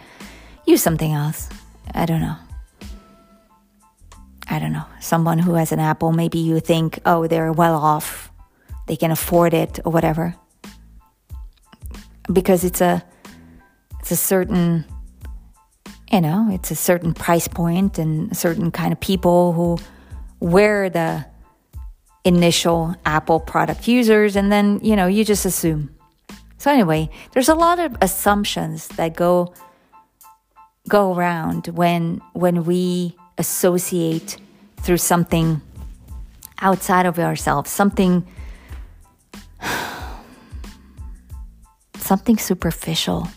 Use 0.67 0.83
something 0.83 1.13
else. 1.13 1.49
I 1.93 2.07
don't 2.07 2.21
know. 2.21 2.37
I 4.49 4.59
don't 4.59 4.73
know, 4.73 4.85
someone 5.01 5.39
who 5.39 5.55
has 5.55 5.73
an 5.73 5.81
Apple, 5.81 6.13
maybe 6.13 6.39
you 6.39 6.61
think, 6.61 7.01
oh, 7.07 7.27
they're 7.27 7.53
well 7.53 7.75
off, 7.75 8.31
they 8.87 8.95
can 8.95 9.11
afford 9.11 9.55
it 9.55 9.81
or 9.85 9.91
whatever. 9.91 10.35
Because 12.31 12.63
it's 12.63 12.81
a 12.81 13.03
it's 14.01 14.11
a 14.11 14.17
certain 14.17 14.85
you 16.13 16.21
know, 16.21 16.49
it's 16.53 16.71
a 16.71 16.77
certain 16.77 17.15
price 17.15 17.49
point 17.49 17.99
and 17.99 18.37
certain 18.37 18.71
kind 18.71 18.93
of 18.93 19.01
people 19.01 19.53
who 19.53 19.79
wear 20.39 20.89
the 20.89 21.27
initial 22.25 22.95
Apple 23.05 23.41
product 23.41 23.89
users 23.89 24.37
and 24.37 24.53
then, 24.53 24.79
you 24.83 24.95
know, 24.95 25.07
you 25.07 25.25
just 25.25 25.45
assume. 25.45 25.91
So 26.59 26.71
anyway, 26.71 27.11
there's 27.33 27.49
a 27.49 27.55
lot 27.55 27.79
of 27.79 27.97
assumptions 28.01 28.89
that 28.89 29.17
go 29.17 29.53
go 30.89 31.15
around 31.15 31.69
when 31.69 32.21
when 32.33 32.65
we 32.65 33.17
associate 33.39 34.37
through 34.79 34.99
something 34.99 35.61
outside 36.61 37.07
of 37.07 37.19
ourselves, 37.19 37.71
something 37.71 38.27
something 41.97 42.37
superficial. 42.37 43.29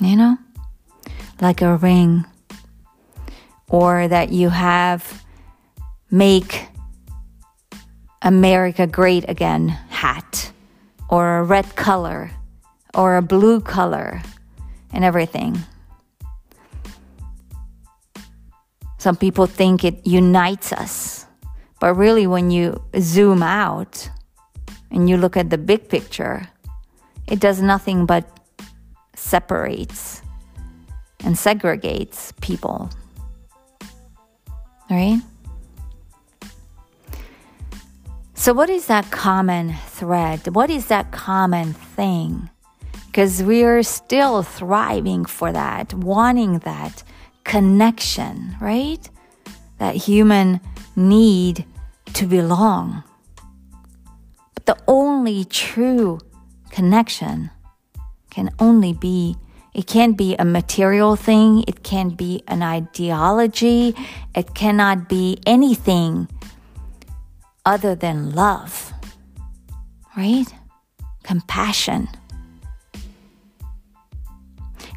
You 0.00 0.16
know? 0.16 0.38
Like 1.40 1.62
a 1.62 1.76
ring 1.76 2.24
or 3.68 4.08
that 4.08 4.30
you 4.30 4.48
have 4.48 5.24
make 6.10 6.68
America 8.22 8.86
great 8.86 9.28
again 9.28 9.68
hat 9.68 10.50
or 11.08 11.38
a 11.38 11.44
red 11.44 11.76
color 11.76 12.30
or 12.94 13.16
a 13.16 13.22
blue 13.22 13.60
color 13.60 14.20
and 14.92 15.04
everything. 15.04 15.62
Some 18.98 19.16
people 19.16 19.46
think 19.46 19.84
it 19.84 20.06
unites 20.06 20.72
us. 20.72 21.26
But 21.80 21.94
really, 21.94 22.26
when 22.26 22.50
you 22.50 22.82
zoom 22.98 23.42
out 23.42 24.10
and 24.90 25.08
you 25.08 25.16
look 25.16 25.36
at 25.36 25.50
the 25.50 25.58
big 25.58 25.88
picture, 25.88 26.48
it 27.28 27.38
does 27.40 27.62
nothing 27.62 28.06
but 28.06 28.24
separates 29.14 30.22
and 31.24 31.36
segregates 31.36 32.38
people. 32.40 32.90
Right? 34.90 35.20
So, 38.34 38.52
what 38.52 38.70
is 38.70 38.86
that 38.86 39.10
common 39.10 39.74
thread? 39.86 40.54
What 40.54 40.70
is 40.70 40.86
that 40.86 41.12
common 41.12 41.74
thing? 41.74 42.48
Because 43.06 43.42
we 43.42 43.62
are 43.64 43.82
still 43.82 44.42
thriving 44.42 45.24
for 45.24 45.52
that, 45.52 45.92
wanting 45.92 46.60
that, 46.60 47.02
connection, 47.48 48.54
right? 48.60 49.08
That 49.78 49.96
human 49.96 50.60
need 50.94 51.64
to 52.12 52.26
belong. 52.26 53.02
But 54.54 54.66
the 54.66 54.76
only 54.86 55.46
true 55.46 56.20
connection 56.70 57.50
can 58.30 58.50
only 58.60 58.92
be 58.92 59.36
it 59.74 59.86
can't 59.86 60.16
be 60.16 60.34
a 60.38 60.44
material 60.44 61.14
thing, 61.14 61.64
it 61.68 61.82
can't 61.84 62.16
be 62.16 62.42
an 62.48 62.62
ideology, 62.62 63.94
it 64.34 64.54
cannot 64.54 65.08
be 65.08 65.38
anything 65.46 66.28
other 67.64 67.94
than 67.94 68.34
love. 68.34 68.92
Right? 70.16 70.52
Compassion. 71.22 72.08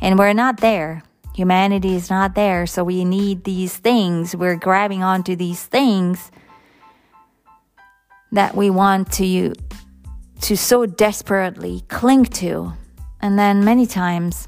And 0.01 0.17
we're 0.17 0.33
not 0.33 0.61
there 0.61 1.03
Humanity 1.41 1.95
is 1.95 2.12
not 2.12 2.36
there, 2.36 2.67
so 2.67 2.84
we 2.84 3.04
need 3.04 3.45
these 3.45 3.75
things. 3.75 4.36
We're 4.36 4.58
grabbing 4.58 5.01
onto 5.01 5.36
these 5.36 5.63
things 5.63 6.30
that 8.32 8.54
we 8.56 8.69
want 8.69 9.12
to 9.13 9.56
to 10.41 10.56
so 10.56 10.86
desperately 10.86 11.84
cling 11.88 12.25
to 12.25 12.73
And 13.21 13.39
then 13.39 13.65
many 13.65 13.88
times, 13.88 14.47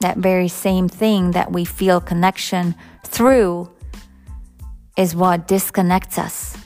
that 0.00 0.16
very 0.16 0.48
same 0.48 0.88
thing 0.88 1.32
that 1.32 1.52
we 1.52 1.66
feel 1.66 2.00
connection 2.00 2.74
through 3.04 3.70
is 4.96 5.14
what 5.14 5.46
disconnects 5.46 6.16
us. 6.16 6.56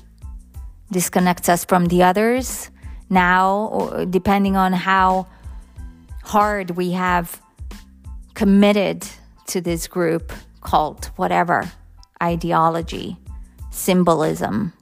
Disconnects 0.92 1.48
us 1.48 1.64
from 1.64 1.86
the 1.86 2.04
others 2.04 2.70
now, 3.10 4.06
depending 4.10 4.56
on 4.56 4.72
how 4.72 5.26
hard 6.22 6.70
we 6.70 6.92
have 6.92 7.40
committed 8.34 9.06
to 9.46 9.60
this 9.60 9.86
group, 9.86 10.32
cult, 10.60 11.10
whatever, 11.16 11.70
ideology, 12.22 13.16
symbolism, 13.70 14.72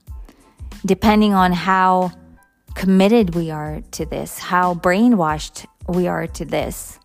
depending 0.84 1.34
on 1.34 1.52
how 1.52 2.12
committed 2.74 3.34
we 3.34 3.50
are 3.50 3.82
to 3.92 4.06
this, 4.06 4.38
how 4.38 4.74
brainwashed 4.74 5.66
we 5.88 6.06
are 6.06 6.26
to 6.26 6.44
this. 6.44 6.98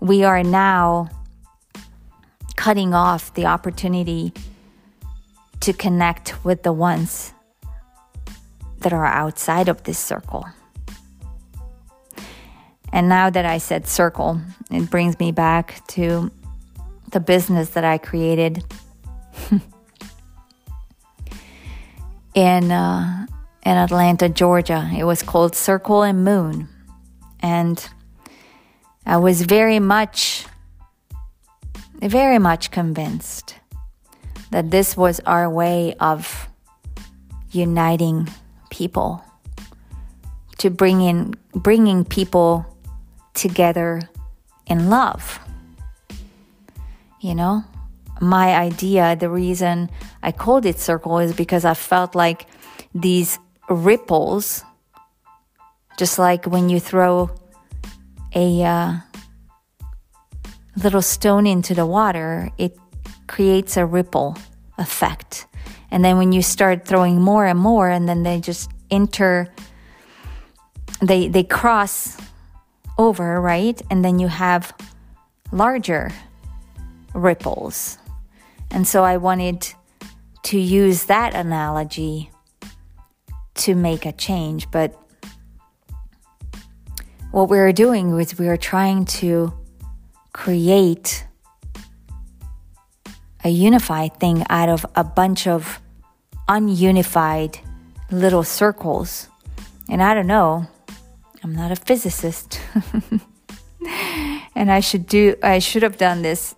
We 0.00 0.24
are 0.24 0.42
now 0.42 1.08
cutting 2.56 2.94
off 2.94 3.34
the 3.34 3.46
opportunity 3.46 4.32
to 5.60 5.72
connect 5.72 6.44
with 6.44 6.62
the 6.62 6.72
ones 6.72 7.32
that 8.80 8.92
are 8.92 9.06
outside 9.06 9.68
of 9.68 9.84
this 9.84 9.98
circle. 9.98 10.46
And 12.92 13.08
now 13.08 13.30
that 13.30 13.46
I 13.46 13.58
said 13.58 13.88
circle, 13.88 14.40
it 14.70 14.90
brings 14.90 15.18
me 15.18 15.32
back 15.32 15.86
to 15.88 16.30
the 17.10 17.20
business 17.20 17.70
that 17.70 17.84
I 17.84 17.96
created 17.98 18.62
in 22.34 22.70
uh, 22.70 23.26
in 23.64 23.76
Atlanta, 23.76 24.28
Georgia. 24.28 24.90
It 24.96 25.04
was 25.04 25.22
called 25.22 25.54
Circle 25.54 26.02
and 26.02 26.22
Moon, 26.24 26.68
and 27.40 27.88
I 29.06 29.16
was 29.16 29.42
very 29.42 29.78
much, 29.78 30.44
very 32.00 32.38
much 32.38 32.70
convinced 32.70 33.56
that 34.50 34.70
this 34.70 34.98
was 34.98 35.20
our 35.20 35.48
way 35.48 35.94
of 35.98 36.48
uniting 37.52 38.28
people, 38.70 39.24
to 40.58 40.68
bring 40.68 41.00
in 41.00 41.34
bringing 41.54 42.04
people 42.04 42.66
together 43.34 44.08
in 44.66 44.90
love. 44.90 45.38
You 47.20 47.34
know, 47.34 47.64
my 48.20 48.54
idea, 48.54 49.16
the 49.16 49.30
reason 49.30 49.90
I 50.22 50.32
called 50.32 50.66
it 50.66 50.78
circle 50.78 51.18
is 51.18 51.34
because 51.34 51.64
I 51.64 51.74
felt 51.74 52.14
like 52.14 52.46
these 52.94 53.38
ripples, 53.68 54.64
just 55.98 56.18
like 56.18 56.46
when 56.46 56.68
you 56.68 56.80
throw 56.80 57.30
a 58.34 58.62
uh, 58.62 58.96
little 60.82 61.02
stone 61.02 61.46
into 61.46 61.74
the 61.74 61.86
water, 61.86 62.50
it 62.58 62.76
creates 63.26 63.76
a 63.76 63.86
ripple 63.86 64.36
effect. 64.78 65.46
And 65.90 66.04
then 66.04 66.16
when 66.16 66.32
you 66.32 66.42
start 66.42 66.86
throwing 66.86 67.20
more 67.20 67.46
and 67.46 67.58
more, 67.58 67.88
and 67.88 68.08
then 68.08 68.22
they 68.22 68.40
just 68.40 68.70
enter, 68.90 69.52
they, 71.00 71.28
they 71.28 71.44
cross 71.44 72.16
over, 73.02 73.40
right? 73.40 73.80
And 73.90 74.04
then 74.04 74.18
you 74.18 74.28
have 74.28 74.72
larger 75.50 76.10
ripples. 77.14 77.98
And 78.70 78.86
so 78.86 79.04
I 79.04 79.16
wanted 79.18 79.68
to 80.44 80.58
use 80.58 81.04
that 81.04 81.34
analogy 81.34 82.30
to 83.54 83.74
make 83.74 84.06
a 84.06 84.12
change. 84.12 84.70
But 84.70 84.98
what 87.30 87.48
we 87.48 87.58
are 87.58 87.72
doing 87.72 88.18
is 88.18 88.38
we 88.38 88.48
are 88.48 88.56
trying 88.56 89.04
to 89.20 89.52
create 90.32 91.26
a 93.44 93.48
unified 93.50 94.18
thing 94.18 94.44
out 94.48 94.68
of 94.68 94.86
a 94.94 95.04
bunch 95.04 95.46
of 95.46 95.80
ununified 96.48 97.58
little 98.10 98.44
circles. 98.44 99.28
And 99.88 100.02
I 100.02 100.14
don't 100.14 100.26
know, 100.26 100.66
I'm 101.42 101.54
not 101.54 101.72
a 101.72 101.76
physicist. 101.76 102.60
and 104.54 104.70
I 104.70 104.80
should 104.80 105.06
do 105.06 105.34
I 105.42 105.58
should 105.58 105.82
have 105.82 105.96
done 105.96 106.22
this 106.22 106.54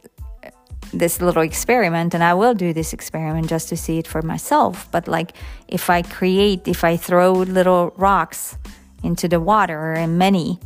this 0.92 1.20
little 1.20 1.42
experiment 1.42 2.14
and 2.14 2.22
I 2.22 2.34
will 2.34 2.54
do 2.54 2.72
this 2.72 2.92
experiment 2.92 3.48
just 3.48 3.68
to 3.70 3.76
see 3.76 3.98
it 3.98 4.06
for 4.06 4.22
myself. 4.22 4.88
But 4.90 5.08
like 5.08 5.32
if 5.68 5.90
I 5.90 6.02
create 6.02 6.68
if 6.68 6.84
I 6.84 6.96
throw 6.96 7.32
little 7.32 7.92
rocks 7.96 8.58
into 9.02 9.28
the 9.28 9.40
water 9.40 9.92
and 9.92 10.18
many, 10.18 10.60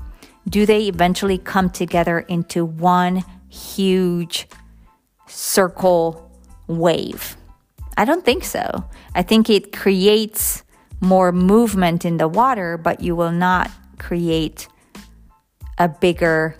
do 0.48 0.66
they 0.66 0.86
eventually 0.88 1.38
come 1.38 1.70
together 1.70 2.20
into 2.20 2.64
one 2.64 3.24
huge 3.48 4.48
circle 5.26 6.30
wave? 6.66 7.36
I 7.96 8.04
don't 8.04 8.24
think 8.24 8.44
so. 8.44 8.84
I 9.14 9.22
think 9.22 9.50
it 9.50 9.72
creates 9.72 10.62
more 11.00 11.32
movement 11.32 12.04
in 12.04 12.16
the 12.16 12.28
water, 12.28 12.76
but 12.76 13.00
you 13.00 13.14
will 13.14 13.32
not 13.32 13.70
create 13.98 14.68
a 15.78 15.88
bigger 15.88 16.56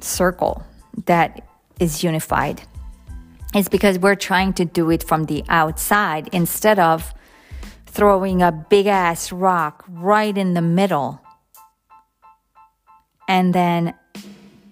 circle 0.00 0.64
that 1.06 1.46
is 1.78 2.02
unified. 2.02 2.62
It's 3.54 3.68
because 3.68 3.98
we're 3.98 4.14
trying 4.14 4.54
to 4.54 4.64
do 4.64 4.90
it 4.90 5.02
from 5.02 5.24
the 5.26 5.44
outside 5.48 6.28
instead 6.32 6.78
of 6.78 7.12
throwing 7.86 8.42
a 8.42 8.50
big 8.50 8.86
ass 8.86 9.30
rock 9.30 9.84
right 9.88 10.36
in 10.36 10.54
the 10.54 10.62
middle. 10.62 11.20
And 13.28 13.54
then 13.54 13.94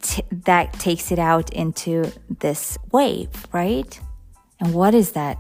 t- 0.01 0.25
that 0.31 0.73
takes 0.75 1.13
it 1.13 1.19
out 1.19 1.53
into 1.53 2.11
this 2.41 2.79
wave, 2.91 3.47
right? 3.53 4.01
And 4.59 4.75
what 4.75 4.95
is 4.95 5.13
that 5.13 5.39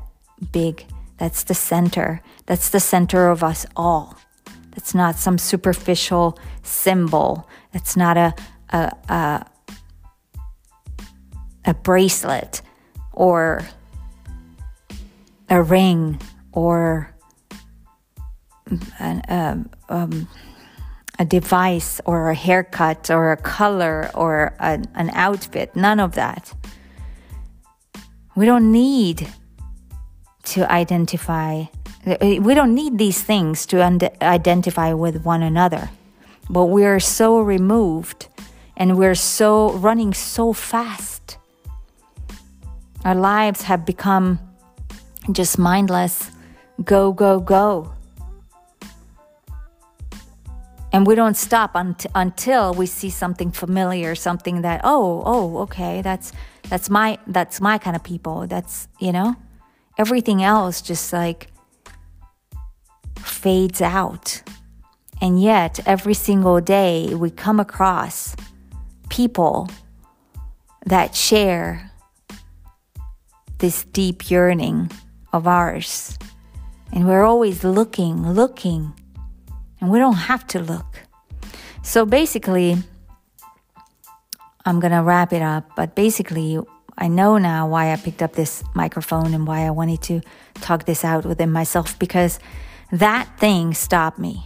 big? 0.52 0.84
That's 1.16 1.44
the 1.44 1.54
center. 1.54 2.22
That's 2.46 2.68
the 2.68 2.80
center 2.80 3.30
of 3.30 3.42
us 3.42 3.66
all. 3.76 4.16
That's 4.80 4.94
not 4.94 5.16
some 5.16 5.36
superficial 5.36 6.38
symbol. 6.62 7.46
It's 7.74 7.98
not 7.98 8.16
a, 8.16 8.34
a, 8.70 8.90
a, 9.10 9.46
a 11.66 11.74
bracelet 11.74 12.62
or 13.12 13.62
a 15.50 15.62
ring 15.62 16.18
or 16.52 17.14
an, 18.98 19.20
um, 19.28 19.70
um, 19.90 20.26
a 21.18 21.26
device 21.26 22.00
or 22.06 22.30
a 22.30 22.34
haircut 22.34 23.10
or 23.10 23.32
a 23.32 23.36
color 23.36 24.10
or 24.14 24.54
an 24.60 25.10
outfit. 25.12 25.76
None 25.76 26.00
of 26.00 26.14
that. 26.14 26.54
We 28.34 28.46
don't 28.46 28.72
need 28.72 29.28
to 30.44 30.72
identify 30.72 31.64
Eh, 32.06 32.38
we 32.38 32.54
don't 32.54 32.74
need 32.74 32.98
these 32.98 33.22
things 33.22 33.66
to 33.66 33.82
identify 34.22 34.92
with 34.92 35.24
one 35.24 35.42
another. 35.42 35.90
But 36.48 36.66
we're 36.66 37.00
so 37.00 37.40
removed 37.40 38.28
and 38.76 38.96
we're 38.96 39.14
so 39.14 39.72
running 39.72 40.14
so 40.14 40.52
fast. 40.52 41.36
Our 43.04 43.14
lives 43.14 43.62
have 43.62 43.84
become 43.84 44.38
just 45.32 45.58
mindless 45.58 46.30
go, 46.84 47.12
go, 47.12 47.40
go. 47.40 47.92
And 50.92 51.06
we 51.06 51.14
don't 51.14 51.36
stop 51.36 51.72
unt- 51.74 52.06
until 52.14 52.74
we 52.74 52.86
see 52.86 53.10
something 53.10 53.52
familiar, 53.52 54.14
something 54.14 54.62
that, 54.62 54.80
oh, 54.82 55.22
oh, 55.24 55.58
okay, 55.58 56.02
that's 56.02 56.32
that's 56.68 56.90
my 56.90 57.18
that's 57.28 57.60
my 57.60 57.78
kind 57.78 57.94
of 57.94 58.02
people. 58.02 58.46
That's 58.48 58.88
you 58.98 59.12
know, 59.12 59.36
everything 59.98 60.42
else 60.42 60.80
just 60.80 61.12
like 61.12 61.49
fades 63.24 63.80
out. 63.80 64.42
And 65.20 65.40
yet, 65.40 65.80
every 65.86 66.14
single 66.14 66.60
day, 66.60 67.14
we 67.14 67.30
come 67.30 67.60
across 67.60 68.34
people 69.10 69.68
that 70.86 71.14
share 71.14 71.90
this 73.58 73.84
deep 73.84 74.30
yearning 74.30 74.90
of 75.32 75.46
ours. 75.46 76.18
And 76.92 77.06
we're 77.06 77.24
always 77.24 77.62
looking, 77.62 78.32
looking, 78.32 78.92
and 79.80 79.90
we 79.90 79.98
don't 79.98 80.14
have 80.14 80.46
to 80.48 80.60
look. 80.60 81.00
So 81.82 82.04
basically, 82.04 82.76
I'm 84.64 84.80
going 84.80 84.92
to 84.92 85.02
wrap 85.02 85.32
it 85.32 85.42
up, 85.42 85.70
but 85.76 85.94
basically, 85.94 86.58
I 86.98 87.08
know 87.08 87.38
now 87.38 87.66
why 87.68 87.92
I 87.92 87.96
picked 87.96 88.22
up 88.22 88.34
this 88.34 88.62
microphone 88.74 89.32
and 89.32 89.46
why 89.46 89.66
I 89.66 89.70
wanted 89.70 90.02
to 90.02 90.20
talk 90.56 90.84
this 90.84 91.04
out 91.04 91.24
within 91.24 91.50
myself 91.50 91.98
because 91.98 92.38
that 92.92 93.28
thing 93.38 93.74
stopped 93.74 94.18
me. 94.18 94.44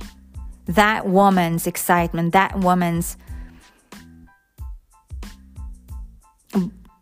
That 0.66 1.06
woman's 1.06 1.66
excitement, 1.66 2.32
that 2.32 2.58
woman's 2.58 3.16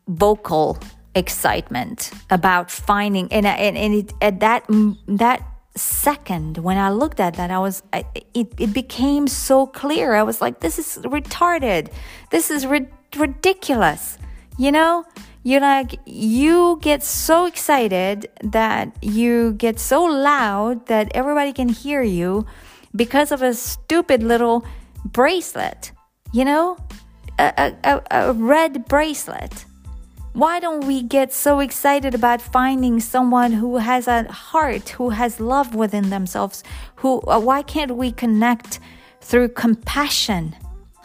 vocal 0.09 0.79
excitement 1.15 2.11
about 2.31 2.71
finding 2.71 3.31
and 3.33 3.47
and, 3.47 3.77
and 3.77 3.95
it, 3.95 4.41
that 4.41 4.65
that 5.07 5.43
second 5.77 6.59
when 6.59 6.77
I 6.77 6.91
looked 6.91 7.21
at 7.21 7.35
that, 7.35 7.51
I 7.51 7.59
was, 7.59 7.83
I, 7.93 8.05
it, 8.35 8.53
it 8.59 8.73
became 8.73 9.27
so 9.27 9.67
clear. 9.67 10.15
I 10.15 10.23
was 10.23 10.41
like, 10.41 10.61
this 10.61 10.79
is 10.79 11.03
retarded. 11.05 11.91
This 12.31 12.51
is 12.51 12.67
ri- 12.67 12.89
ridiculous. 13.17 14.19
You 14.59 14.73
know, 14.73 15.05
you're 15.43 15.61
like, 15.61 15.99
you 16.07 16.79
get 16.83 17.03
so 17.03 17.47
excited 17.47 18.29
that 18.45 18.97
you 19.03 19.55
get 19.55 19.81
so 19.81 20.05
loud 20.05 20.87
that 20.87 21.11
everybody 21.15 21.53
can 21.53 21.69
hear 21.69 22.03
you 22.03 22.47
because 22.95 23.33
of 23.33 23.43
a 23.43 23.55
stupid 23.55 24.23
little 24.23 24.65
bracelet, 25.05 25.93
you 26.33 26.45
know, 26.45 26.77
a, 27.39 27.75
a, 27.85 28.03
a 28.11 28.33
red 28.33 28.87
bracelet. 28.87 29.65
Why 30.35 30.61
don't 30.61 30.87
we 30.87 31.03
get 31.03 31.33
so 31.33 31.59
excited 31.59 32.15
about 32.15 32.41
finding 32.41 33.01
someone 33.01 33.53
who 33.53 33.77
has 33.77 34.07
a 34.07 34.25
heart, 34.31 34.91
who 34.91 35.11
has 35.11 35.41
love 35.41 35.75
within 35.75 36.09
themselves? 36.09 36.63
Who, 36.97 37.21
uh, 37.23 37.41
why 37.41 37.63
can't 37.63 37.97
we 37.97 38.13
connect 38.13 38.79
through 39.21 39.49
compassion 39.51 40.57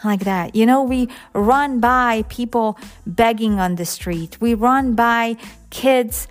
like 0.04 0.20
that? 0.20 0.54
You 0.54 0.66
know, 0.66 0.82
we 0.82 1.08
run 1.32 1.80
by 1.80 2.24
people 2.28 2.78
begging 3.06 3.58
on 3.58 3.76
the 3.76 3.84
street. 3.84 4.40
We 4.40 4.54
run 4.54 4.94
by 4.94 5.36
kids 5.70 6.28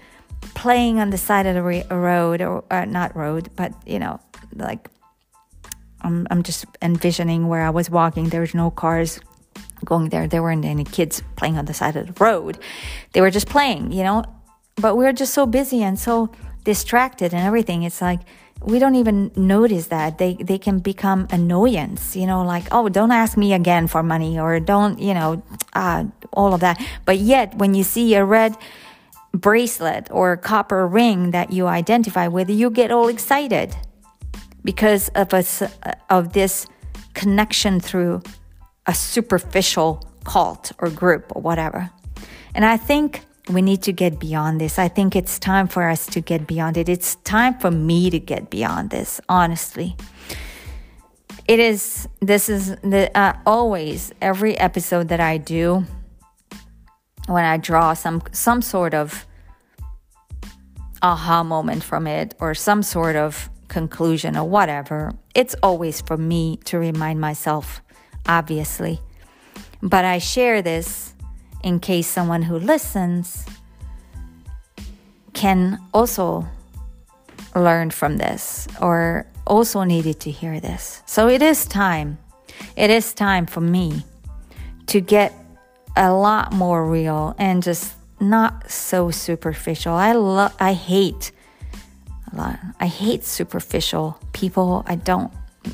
playing 0.53 0.99
on 0.99 1.09
the 1.09 1.17
side 1.17 1.45
of 1.45 1.55
the 1.55 1.63
road 1.95 2.41
or 2.41 2.63
uh, 2.71 2.85
not 2.85 3.15
road, 3.15 3.49
but 3.55 3.73
you 3.85 3.99
know, 3.99 4.19
like 4.55 4.89
I'm, 6.01 6.27
I'm 6.29 6.43
just 6.43 6.65
envisioning 6.81 7.47
where 7.47 7.63
I 7.63 7.69
was 7.69 7.89
walking. 7.89 8.29
There 8.29 8.41
was 8.41 8.55
no 8.55 8.71
cars 8.71 9.19
going 9.83 10.09
there. 10.09 10.27
There 10.27 10.41
weren't 10.41 10.65
any 10.65 10.83
kids 10.83 11.21
playing 11.35 11.57
on 11.57 11.65
the 11.65 11.73
side 11.73 11.95
of 11.95 12.07
the 12.07 12.23
road. 12.23 12.57
They 13.13 13.21
were 13.21 13.31
just 13.31 13.47
playing, 13.47 13.91
you 13.91 14.03
know. 14.03 14.23
But 14.75 14.95
we 14.95 15.05
are 15.07 15.13
just 15.13 15.33
so 15.33 15.45
busy 15.45 15.81
and 15.81 15.97
so 15.97 16.31
distracted 16.67 17.33
and 17.33 17.41
everything. 17.47 17.83
It's 17.83 18.01
like 18.01 18.19
we 18.61 18.77
don't 18.77 18.95
even 18.95 19.31
notice 19.35 19.87
that 19.87 20.17
they 20.17 20.33
they 20.35 20.59
can 20.59 20.79
become 20.79 21.25
annoyance. 21.31 22.15
You 22.15 22.27
know, 22.27 22.43
like 22.43 22.65
oh, 22.75 22.89
don't 22.89 23.11
ask 23.11 23.37
me 23.37 23.53
again 23.53 23.87
for 23.87 24.03
money 24.03 24.37
or 24.37 24.59
don't 24.59 24.99
you 24.99 25.13
know 25.13 25.41
uh, 25.73 26.03
all 26.33 26.53
of 26.53 26.59
that. 26.59 26.77
But 27.05 27.17
yet, 27.19 27.55
when 27.55 27.73
you 27.73 27.83
see 27.83 28.15
a 28.15 28.25
red 28.25 28.57
bracelet 29.31 30.09
or 30.11 30.35
copper 30.35 30.85
ring 30.85 31.31
that 31.31 31.53
you 31.53 31.67
identify 31.67 32.27
with, 32.27 32.49
you 32.49 32.69
get 32.69 32.91
all 32.91 33.07
excited 33.07 33.75
because 34.63 35.09
of 35.15 35.33
a, 35.33 35.43
of 36.09 36.33
this 36.33 36.67
connection 37.13 37.79
through 37.79 38.21
a 38.85 38.93
superficial 38.93 40.03
cult 40.25 40.73
or 40.79 40.89
group 40.89 41.31
or 41.35 41.41
whatever. 41.41 41.89
And 42.53 42.65
I 42.65 42.77
think 42.77 43.21
we 43.49 43.61
need 43.61 43.81
to 43.83 43.93
get 43.93 44.19
beyond 44.19 44.59
this. 44.59 44.77
I 44.77 44.87
think 44.87 45.15
it's 45.15 45.39
time 45.39 45.67
for 45.67 45.87
us 45.87 46.05
to 46.07 46.21
get 46.21 46.47
beyond 46.47 46.77
it. 46.77 46.89
It's 46.89 47.15
time 47.15 47.57
for 47.59 47.71
me 47.71 48.09
to 48.09 48.19
get 48.19 48.49
beyond 48.49 48.89
this, 48.89 49.21
honestly. 49.29 49.95
It 51.47 51.59
is, 51.59 52.09
this 52.19 52.49
is 52.49 52.75
the, 52.77 53.09
uh, 53.17 53.33
always 53.45 54.13
every 54.21 54.57
episode 54.57 55.07
that 55.09 55.21
I 55.21 55.37
do 55.37 55.85
when 57.27 57.45
I 57.45 57.57
draw 57.57 57.93
some, 57.93 58.21
some 58.31 58.61
sort 58.61 58.93
of 58.93 59.25
aha 61.01 61.43
moment 61.43 61.83
from 61.83 62.07
it 62.07 62.35
or 62.39 62.53
some 62.53 62.83
sort 62.83 63.15
of 63.15 63.49
conclusion 63.67 64.35
or 64.35 64.47
whatever, 64.47 65.13
it's 65.35 65.55
always 65.61 66.01
for 66.01 66.17
me 66.17 66.57
to 66.65 66.79
remind 66.79 67.21
myself 67.21 67.81
obviously. 68.27 68.99
But 69.81 70.05
I 70.05 70.17
share 70.17 70.61
this 70.61 71.13
in 71.63 71.79
case 71.79 72.07
someone 72.07 72.43
who 72.43 72.57
listens 72.57 73.45
can 75.33 75.79
also 75.93 76.47
learn 77.55 77.91
from 77.91 78.17
this 78.17 78.67
or 78.81 79.25
also 79.45 79.83
needed 79.83 80.19
to 80.21 80.31
hear 80.31 80.59
this. 80.59 81.01
So 81.05 81.29
it 81.29 81.41
is 81.41 81.65
time. 81.65 82.17
It 82.75 82.89
is 82.89 83.13
time 83.13 83.45
for 83.45 83.61
me 83.61 84.03
to 84.87 85.01
get 85.01 85.33
a 85.95 86.11
lot 86.13 86.53
more 86.53 86.85
real 86.85 87.35
and 87.37 87.63
just 87.63 87.93
not 88.19 88.69
so 88.69 89.11
superficial. 89.11 89.93
I 89.93 90.13
love 90.13 90.55
I 90.59 90.73
hate 90.73 91.31
a 92.31 92.35
lot. 92.35 92.59
I 92.79 92.87
hate 92.87 93.23
superficial 93.23 94.19
people. 94.33 94.83
I 94.87 94.95
don't 94.95 95.31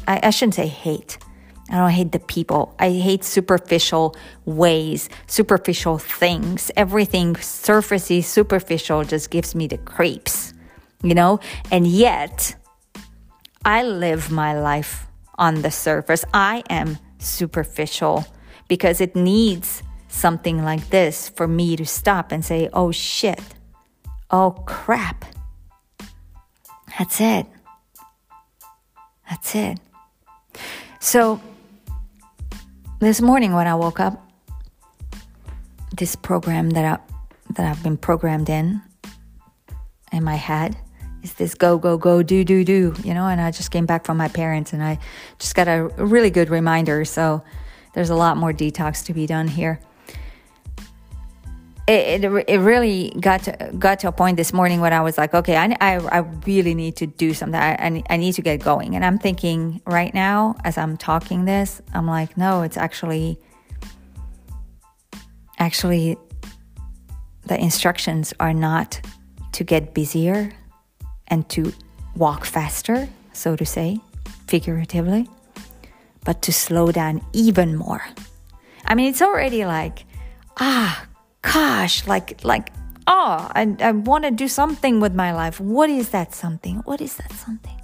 I, 0.07 0.19
I 0.23 0.29
shouldn't 0.29 0.55
say 0.55 0.67
hate. 0.67 1.17
I 1.73 1.77
don't 1.77 1.89
hate 1.89 2.11
the 2.11 2.19
people. 2.19 2.75
I 2.77 2.91
hate 2.91 3.23
superficial 3.23 4.15
ways, 4.45 5.09
superficial 5.25 5.97
things. 5.97 6.69
Everything 6.77 7.33
surfacey, 7.33 8.23
superficial 8.23 9.03
just 9.03 9.31
gives 9.31 9.55
me 9.55 9.65
the 9.65 9.79
creeps, 9.79 10.53
you 11.01 11.15
know? 11.15 11.39
And 11.71 11.87
yet, 11.87 12.55
I 13.65 13.81
live 13.81 14.29
my 14.29 14.59
life 14.59 15.07
on 15.39 15.63
the 15.63 15.71
surface. 15.71 16.23
I 16.31 16.61
am 16.69 16.99
superficial 17.17 18.27
because 18.67 19.01
it 19.01 19.15
needs 19.15 19.81
something 20.09 20.63
like 20.63 20.91
this 20.91 21.29
for 21.29 21.47
me 21.47 21.75
to 21.77 21.87
stop 21.87 22.31
and 22.31 22.45
say, 22.45 22.69
oh 22.71 22.91
shit, 22.91 23.41
oh 24.29 24.51
crap. 24.67 25.25
That's 26.99 27.19
it. 27.19 27.47
That's 29.27 29.55
it. 29.55 29.79
So, 30.99 31.41
this 33.03 33.21
morning 33.21 33.53
when 33.53 33.67
I 33.67 33.75
woke 33.75 33.99
up, 33.99 34.25
this 35.95 36.15
program 36.15 36.71
that 36.71 36.85
I 36.85 37.53
that 37.53 37.69
I've 37.69 37.83
been 37.83 37.97
programmed 37.97 38.49
in 38.49 38.81
in 40.11 40.23
my 40.23 40.35
head 40.35 40.77
is 41.21 41.33
this 41.33 41.53
go 41.53 41.77
go 41.77 41.97
go 41.97 42.23
do 42.23 42.43
do 42.43 42.63
do 42.63 42.95
you 43.03 43.13
know 43.13 43.27
and 43.27 43.39
I 43.39 43.51
just 43.51 43.71
came 43.71 43.85
back 43.85 44.05
from 44.05 44.17
my 44.17 44.27
parents 44.27 44.73
and 44.73 44.83
I 44.83 44.99
just 45.37 45.53
got 45.53 45.67
a 45.67 45.89
really 45.97 46.29
good 46.29 46.49
reminder. 46.49 47.05
So 47.05 47.43
there's 47.93 48.09
a 48.09 48.15
lot 48.15 48.37
more 48.37 48.53
detox 48.53 49.05
to 49.05 49.13
be 49.13 49.27
done 49.27 49.47
here 49.47 49.79
it, 51.87 52.23
it, 52.23 52.45
it 52.47 52.57
really 52.59 53.13
got 53.19 53.43
to, 53.43 53.71
got 53.77 53.99
to 53.99 54.07
a 54.07 54.11
point 54.11 54.37
this 54.37 54.53
morning 54.53 54.79
when 54.79 54.93
I 54.93 55.01
was 55.01 55.17
like, 55.17 55.33
okay, 55.33 55.57
I, 55.57 55.75
I, 55.81 55.97
I 55.97 56.17
really 56.45 56.73
need 56.73 56.95
to 56.97 57.07
do 57.07 57.33
something. 57.33 57.59
I, 57.59 57.73
I, 57.73 58.03
I 58.09 58.17
need 58.17 58.33
to 58.33 58.41
get 58.41 58.61
going. 58.61 58.95
And 58.95 59.03
I'm 59.03 59.17
thinking 59.17 59.81
right 59.85 60.13
now, 60.13 60.55
as 60.63 60.77
I'm 60.77 60.95
talking 60.95 61.43
this, 61.43 61.81
I'm 61.93 62.07
like, 62.07 62.37
no, 62.37 62.61
it's 62.61 62.77
actually, 62.77 63.37
actually, 65.59 66.15
the 67.47 67.59
instructions 67.59 68.33
are 68.39 68.53
not 68.53 69.01
to 69.51 69.65
get 69.65 69.93
busier 69.93 70.53
and 71.27 71.47
to 71.49 71.73
walk 72.15 72.45
faster, 72.45 73.09
so 73.33 73.57
to 73.57 73.65
say, 73.65 73.99
figuratively, 74.47 75.27
but 76.23 76.41
to 76.43 76.53
slow 76.53 76.93
down 76.93 77.21
even 77.33 77.75
more. 77.75 78.05
I 78.85 78.95
mean, 78.95 79.09
it's 79.09 79.21
already 79.21 79.65
like, 79.65 80.05
ah, 80.59 81.07
gosh, 81.43 82.07
like, 82.07 82.43
like, 82.43 82.71
oh, 83.05 83.51
I, 83.53 83.75
I 83.79 83.91
want 83.91 84.23
to 84.23 84.31
do 84.31 84.47
something 84.47 84.99
with 84.99 85.13
my 85.13 85.31
life. 85.33 85.59
What 85.59 85.89
is 85.89 86.09
that 86.09 86.33
something? 86.33 86.77
What 86.77 87.01
is 87.01 87.15
that 87.17 87.31
something? 87.33 87.79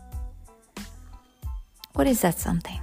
What 1.93 2.07
is 2.07 2.21
that 2.21 2.39
something? 2.39 2.79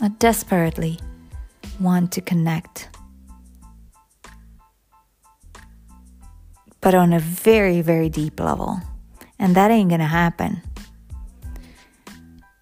I 0.00 0.08
desperately 0.18 1.00
want 1.80 2.12
to 2.12 2.20
connect. 2.20 2.90
But 6.80 6.94
on 6.94 7.12
a 7.12 7.18
very, 7.18 7.80
very 7.80 8.10
deep 8.10 8.38
level. 8.38 8.80
And 9.38 9.54
that 9.56 9.70
ain't 9.70 9.90
gonna 9.90 10.06
happen 10.06 10.62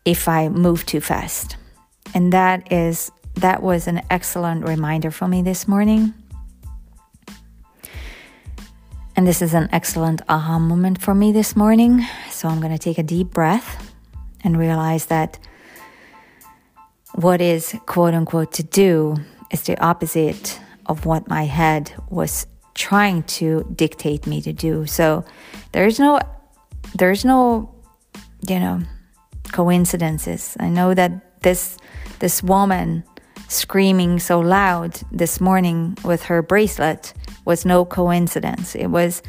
if 0.05 0.29
I 0.29 0.49
move 0.49 0.87
too 0.87 1.01
fast. 1.01 1.57
And 2.15 2.33
that 2.33 2.71
is 2.73 3.11
that 3.35 3.63
was 3.63 3.89
an 3.89 4.03
excellent 4.11 4.67
reminder 4.69 5.11
for 5.11 5.27
me 5.27 5.43
this 5.43 5.67
morning. 5.67 6.15
And 9.23 9.29
this 9.29 9.41
is 9.41 9.55
an 9.55 9.69
excellent 9.71 10.21
aha 10.29 10.59
moment 10.59 11.01
for 11.01 11.15
me 11.15 11.31
this 11.31 11.55
morning. 11.55 12.05
So 12.29 12.49
I'm 12.49 12.59
going 12.59 12.73
to 12.73 12.77
take 12.77 12.99
a 12.99 13.05
deep 13.05 13.31
breath 13.31 13.95
and 14.43 14.59
realize 14.59 15.07
that 15.07 15.39
what 17.15 17.41
is 17.41 17.77
quote 17.87 18.15
unquote 18.15 18.51
to 18.55 18.65
do 18.65 19.15
is 19.53 19.63
the 19.63 19.79
opposite 19.79 20.59
of 20.87 21.07
what 21.07 21.29
my 21.29 21.45
head 21.45 21.95
was 22.11 22.49
trying 22.75 23.23
to 23.39 23.65
dictate 23.77 24.27
me 24.27 24.43
to 24.43 24.53
do. 24.53 24.87
So 24.87 25.25
there's 25.71 26.01
no, 26.01 26.19
there's 26.97 27.25
no, 27.25 27.73
you 28.49 28.59
know, 28.59 28.83
coincidences. 29.53 30.57
I 30.59 30.69
know 30.69 30.95
that 30.95 31.43
this, 31.43 31.79
this 32.19 32.43
woman 32.43 33.05
screaming 33.47 34.19
so 34.19 34.41
loud 34.41 35.01
this 35.13 35.41
morning 35.41 35.97
with 36.03 36.25
her 36.25 36.43
bracelet 36.43 37.15
was 37.45 37.65
no 37.65 37.85
coincidence. 37.85 38.75
It 38.75 38.89
was 38.89 39.23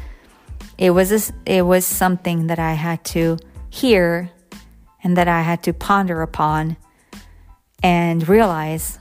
it 0.78 0.90
was 0.90 1.12
a, 1.12 1.34
it 1.46 1.62
was 1.62 1.84
something 1.86 2.48
that 2.48 2.58
I 2.58 2.72
had 2.72 3.04
to 3.06 3.38
hear 3.70 4.30
and 5.02 5.16
that 5.16 5.28
I 5.28 5.42
had 5.42 5.62
to 5.64 5.72
ponder 5.72 6.22
upon 6.22 6.76
and 7.82 8.26
realize 8.28 8.98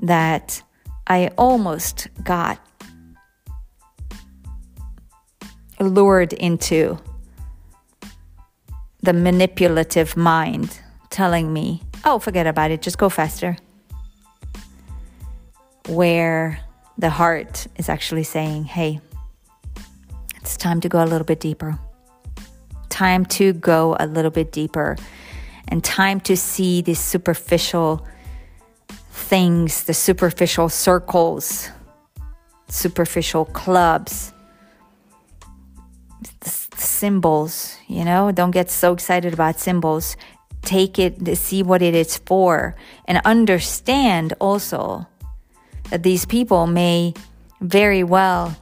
that 0.00 0.62
I 1.06 1.30
almost 1.36 2.08
got 2.22 2.58
lured 5.80 6.32
into 6.32 6.98
the 9.02 9.12
manipulative 9.12 10.16
mind 10.16 10.78
telling 11.10 11.52
me, 11.52 11.82
oh, 12.04 12.18
forget 12.18 12.46
about 12.46 12.70
it, 12.70 12.82
just 12.82 12.98
go 12.98 13.08
faster. 13.08 13.56
Where 15.88 16.60
the 17.00 17.10
heart 17.10 17.66
is 17.76 17.88
actually 17.88 18.24
saying, 18.24 18.64
hey, 18.64 19.00
it's 20.36 20.56
time 20.56 20.80
to 20.82 20.88
go 20.88 21.02
a 21.02 21.06
little 21.06 21.24
bit 21.24 21.40
deeper. 21.40 21.78
Time 22.90 23.24
to 23.26 23.54
go 23.54 23.96
a 23.98 24.06
little 24.06 24.30
bit 24.30 24.52
deeper 24.52 24.96
and 25.68 25.82
time 25.82 26.20
to 26.20 26.36
see 26.36 26.82
these 26.82 26.98
superficial 26.98 28.06
things, 29.12 29.84
the 29.84 29.94
superficial 29.94 30.68
circles, 30.68 31.70
superficial 32.68 33.46
clubs, 33.46 34.32
symbols, 36.74 37.76
you 37.88 38.04
know, 38.04 38.30
don't 38.30 38.50
get 38.50 38.70
so 38.70 38.92
excited 38.92 39.32
about 39.32 39.58
symbols. 39.58 40.16
Take 40.62 40.98
it, 40.98 41.38
see 41.38 41.62
what 41.62 41.80
it 41.80 41.94
is 41.94 42.18
for, 42.18 42.76
and 43.06 43.22
understand 43.24 44.34
also 44.38 45.06
these 45.98 46.24
people 46.24 46.66
may 46.66 47.14
very 47.60 48.02
well. 48.02 48.56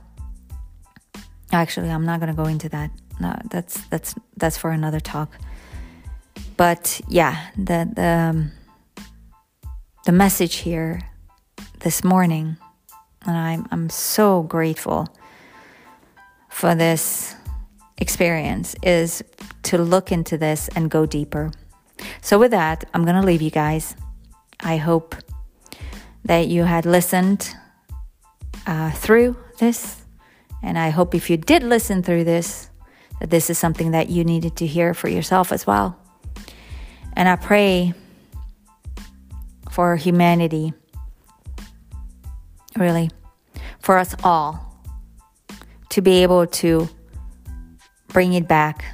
Actually, 1.53 1.91
I'm 1.91 2.05
not 2.05 2.21
going 2.21 2.35
to 2.35 2.37
go 2.37 2.49
into 2.49 2.69
that. 2.71 2.91
No, 3.21 3.35
that's 3.51 3.81
that's 3.89 4.15
that's 4.37 4.59
for 4.59 4.71
another 4.71 5.01
talk. 5.01 5.37
But 6.57 7.01
yeah, 7.09 7.51
the 7.57 7.89
the 7.93 8.31
um, 8.31 8.53
the 10.05 10.13
message 10.13 10.57
here 10.57 11.01
this 11.81 12.05
morning, 12.05 12.57
and 13.27 13.37
I'm 13.37 13.69
I'm 13.71 13.91
so 13.91 14.43
grateful 14.43 15.09
for 16.49 16.75
this 16.75 17.35
experience 17.99 18.75
is 18.83 19.23
to 19.65 19.79
look 19.79 20.13
into 20.13 20.39
this 20.39 20.69
and 20.75 20.91
go 20.91 21.07
deeper. 21.07 21.51
So, 22.21 22.39
with 22.39 22.53
that, 22.53 22.85
I'm 22.95 23.05
going 23.05 23.21
to 23.21 23.27
leave 23.27 23.43
you 23.43 23.51
guys. 23.51 23.97
I 24.61 24.77
hope 24.77 25.15
that 26.25 26.49
you 26.49 26.65
had 26.65 26.87
listened 26.87 27.55
uh, 28.67 28.91
through 28.93 29.37
this. 29.59 30.03
And 30.63 30.79
I 30.79 30.91
hope 30.91 31.15
if 31.15 31.31
you 31.31 31.37
did 31.37 31.63
listen 31.63 32.03
through 32.03 32.25
this, 32.25 32.71
that 33.21 33.31
this 33.31 33.51
is 33.51 33.59
something 33.59 33.93
that 33.93 34.09
you 34.09 34.25
needed 34.25 34.57
to 34.57 34.67
hear 34.67 34.95
for 34.95 35.09
yourself 35.09 35.53
as 35.53 35.67
well. 35.67 35.99
And 37.15 37.29
I 37.29 37.37
pray 37.37 37.95
for 39.71 39.97
humanity, 39.97 40.73
really, 42.77 43.11
for 43.81 43.99
us 43.99 44.15
all 44.23 44.83
to 45.91 46.03
be 46.03 46.23
able 46.23 46.47
to 46.47 46.89
bring 48.09 48.35
it 48.35 48.47
back, 48.47 48.85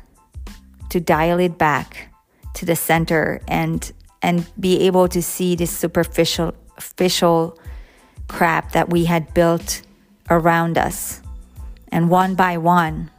to 0.90 1.00
dial 1.00 1.38
it 1.38 1.58
back 1.58 2.14
to 2.54 2.64
the 2.64 2.76
center 2.76 3.40
and 3.48 3.92
and 4.22 4.50
be 4.58 4.86
able 4.86 5.06
to 5.06 5.20
see 5.20 5.54
this 5.54 5.70
superficial 5.70 6.54
official 6.76 7.58
crap 8.28 8.72
that 8.72 8.90
we 8.90 9.04
had 9.04 9.32
built 9.34 9.82
around 10.30 10.78
us. 10.78 11.20
And 11.88 12.10
one 12.10 12.34
by 12.34 12.56
one, 12.56 13.10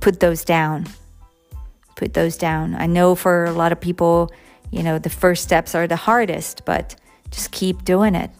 put 0.00 0.20
those 0.20 0.44
down. 0.44 0.86
Put 1.96 2.14
those 2.14 2.36
down. 2.36 2.74
I 2.74 2.86
know 2.86 3.14
for 3.14 3.44
a 3.44 3.52
lot 3.52 3.72
of 3.72 3.80
people, 3.80 4.30
you 4.70 4.82
know, 4.82 4.98
the 4.98 5.10
first 5.10 5.42
steps 5.42 5.74
are 5.74 5.86
the 5.86 5.96
hardest, 5.96 6.64
but 6.64 6.94
just 7.30 7.50
keep 7.50 7.84
doing 7.84 8.14
it. 8.14 8.30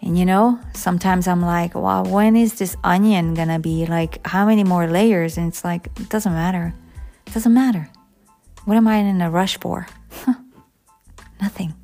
And 0.00 0.18
you 0.18 0.26
know, 0.26 0.60
sometimes 0.74 1.26
I'm 1.28 1.40
like, 1.40 1.74
wow, 1.74 2.04
when 2.04 2.36
is 2.36 2.58
this 2.58 2.76
onion 2.84 3.34
gonna 3.34 3.58
be 3.58 3.86
like, 3.86 4.26
how 4.26 4.44
many 4.44 4.64
more 4.64 4.86
layers? 4.86 5.38
And 5.38 5.48
it's 5.48 5.64
like, 5.64 5.86
it 5.98 6.10
doesn't 6.10 6.32
matter. 6.32 6.74
It 7.26 7.32
doesn't 7.32 7.54
matter. 7.54 7.88
What 8.64 8.76
am 8.76 8.88
I 8.88 8.96
in 8.96 9.20
a 9.22 9.30
rush 9.30 9.58
for? 9.60 9.86
Nothing. 11.40 11.74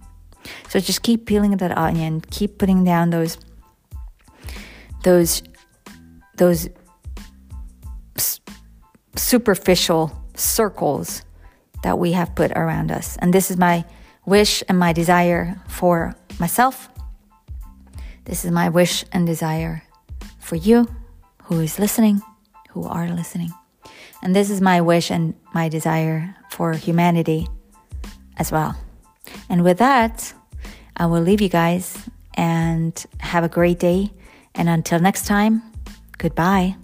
So 0.68 0.80
just 0.80 1.02
keep 1.02 1.26
peeling 1.26 1.56
that 1.56 1.76
onion, 1.76 2.20
keep 2.30 2.58
putting 2.58 2.84
down 2.84 3.10
those, 3.10 3.38
those, 5.02 5.42
those 6.36 6.68
superficial 9.16 10.12
circles 10.34 11.22
that 11.82 11.98
we 11.98 12.12
have 12.12 12.34
put 12.34 12.52
around 12.52 12.90
us. 12.92 13.16
And 13.18 13.32
this 13.32 13.50
is 13.50 13.56
my 13.56 13.84
wish 14.26 14.62
and 14.68 14.78
my 14.78 14.92
desire 14.92 15.60
for 15.66 16.14
myself 16.38 16.90
this 18.30 18.44
is 18.44 18.52
my 18.52 18.68
wish 18.68 19.04
and 19.10 19.26
desire 19.26 19.82
for 20.38 20.54
you 20.54 20.86
who 21.44 21.58
is 21.58 21.80
listening, 21.80 22.22
who 22.70 22.84
are 22.84 23.08
listening. 23.08 23.50
And 24.22 24.36
this 24.36 24.50
is 24.50 24.60
my 24.60 24.80
wish 24.80 25.10
and 25.10 25.34
my 25.52 25.68
desire 25.68 26.36
for 26.48 26.72
humanity 26.74 27.48
as 28.36 28.52
well. 28.52 28.76
And 29.48 29.64
with 29.64 29.78
that, 29.78 30.32
I 30.96 31.06
will 31.06 31.22
leave 31.22 31.40
you 31.40 31.48
guys 31.48 32.08
and 32.34 33.04
have 33.20 33.44
a 33.44 33.48
great 33.48 33.78
day. 33.78 34.10
And 34.54 34.68
until 34.68 34.98
next 34.98 35.26
time, 35.26 35.62
goodbye. 36.18 36.76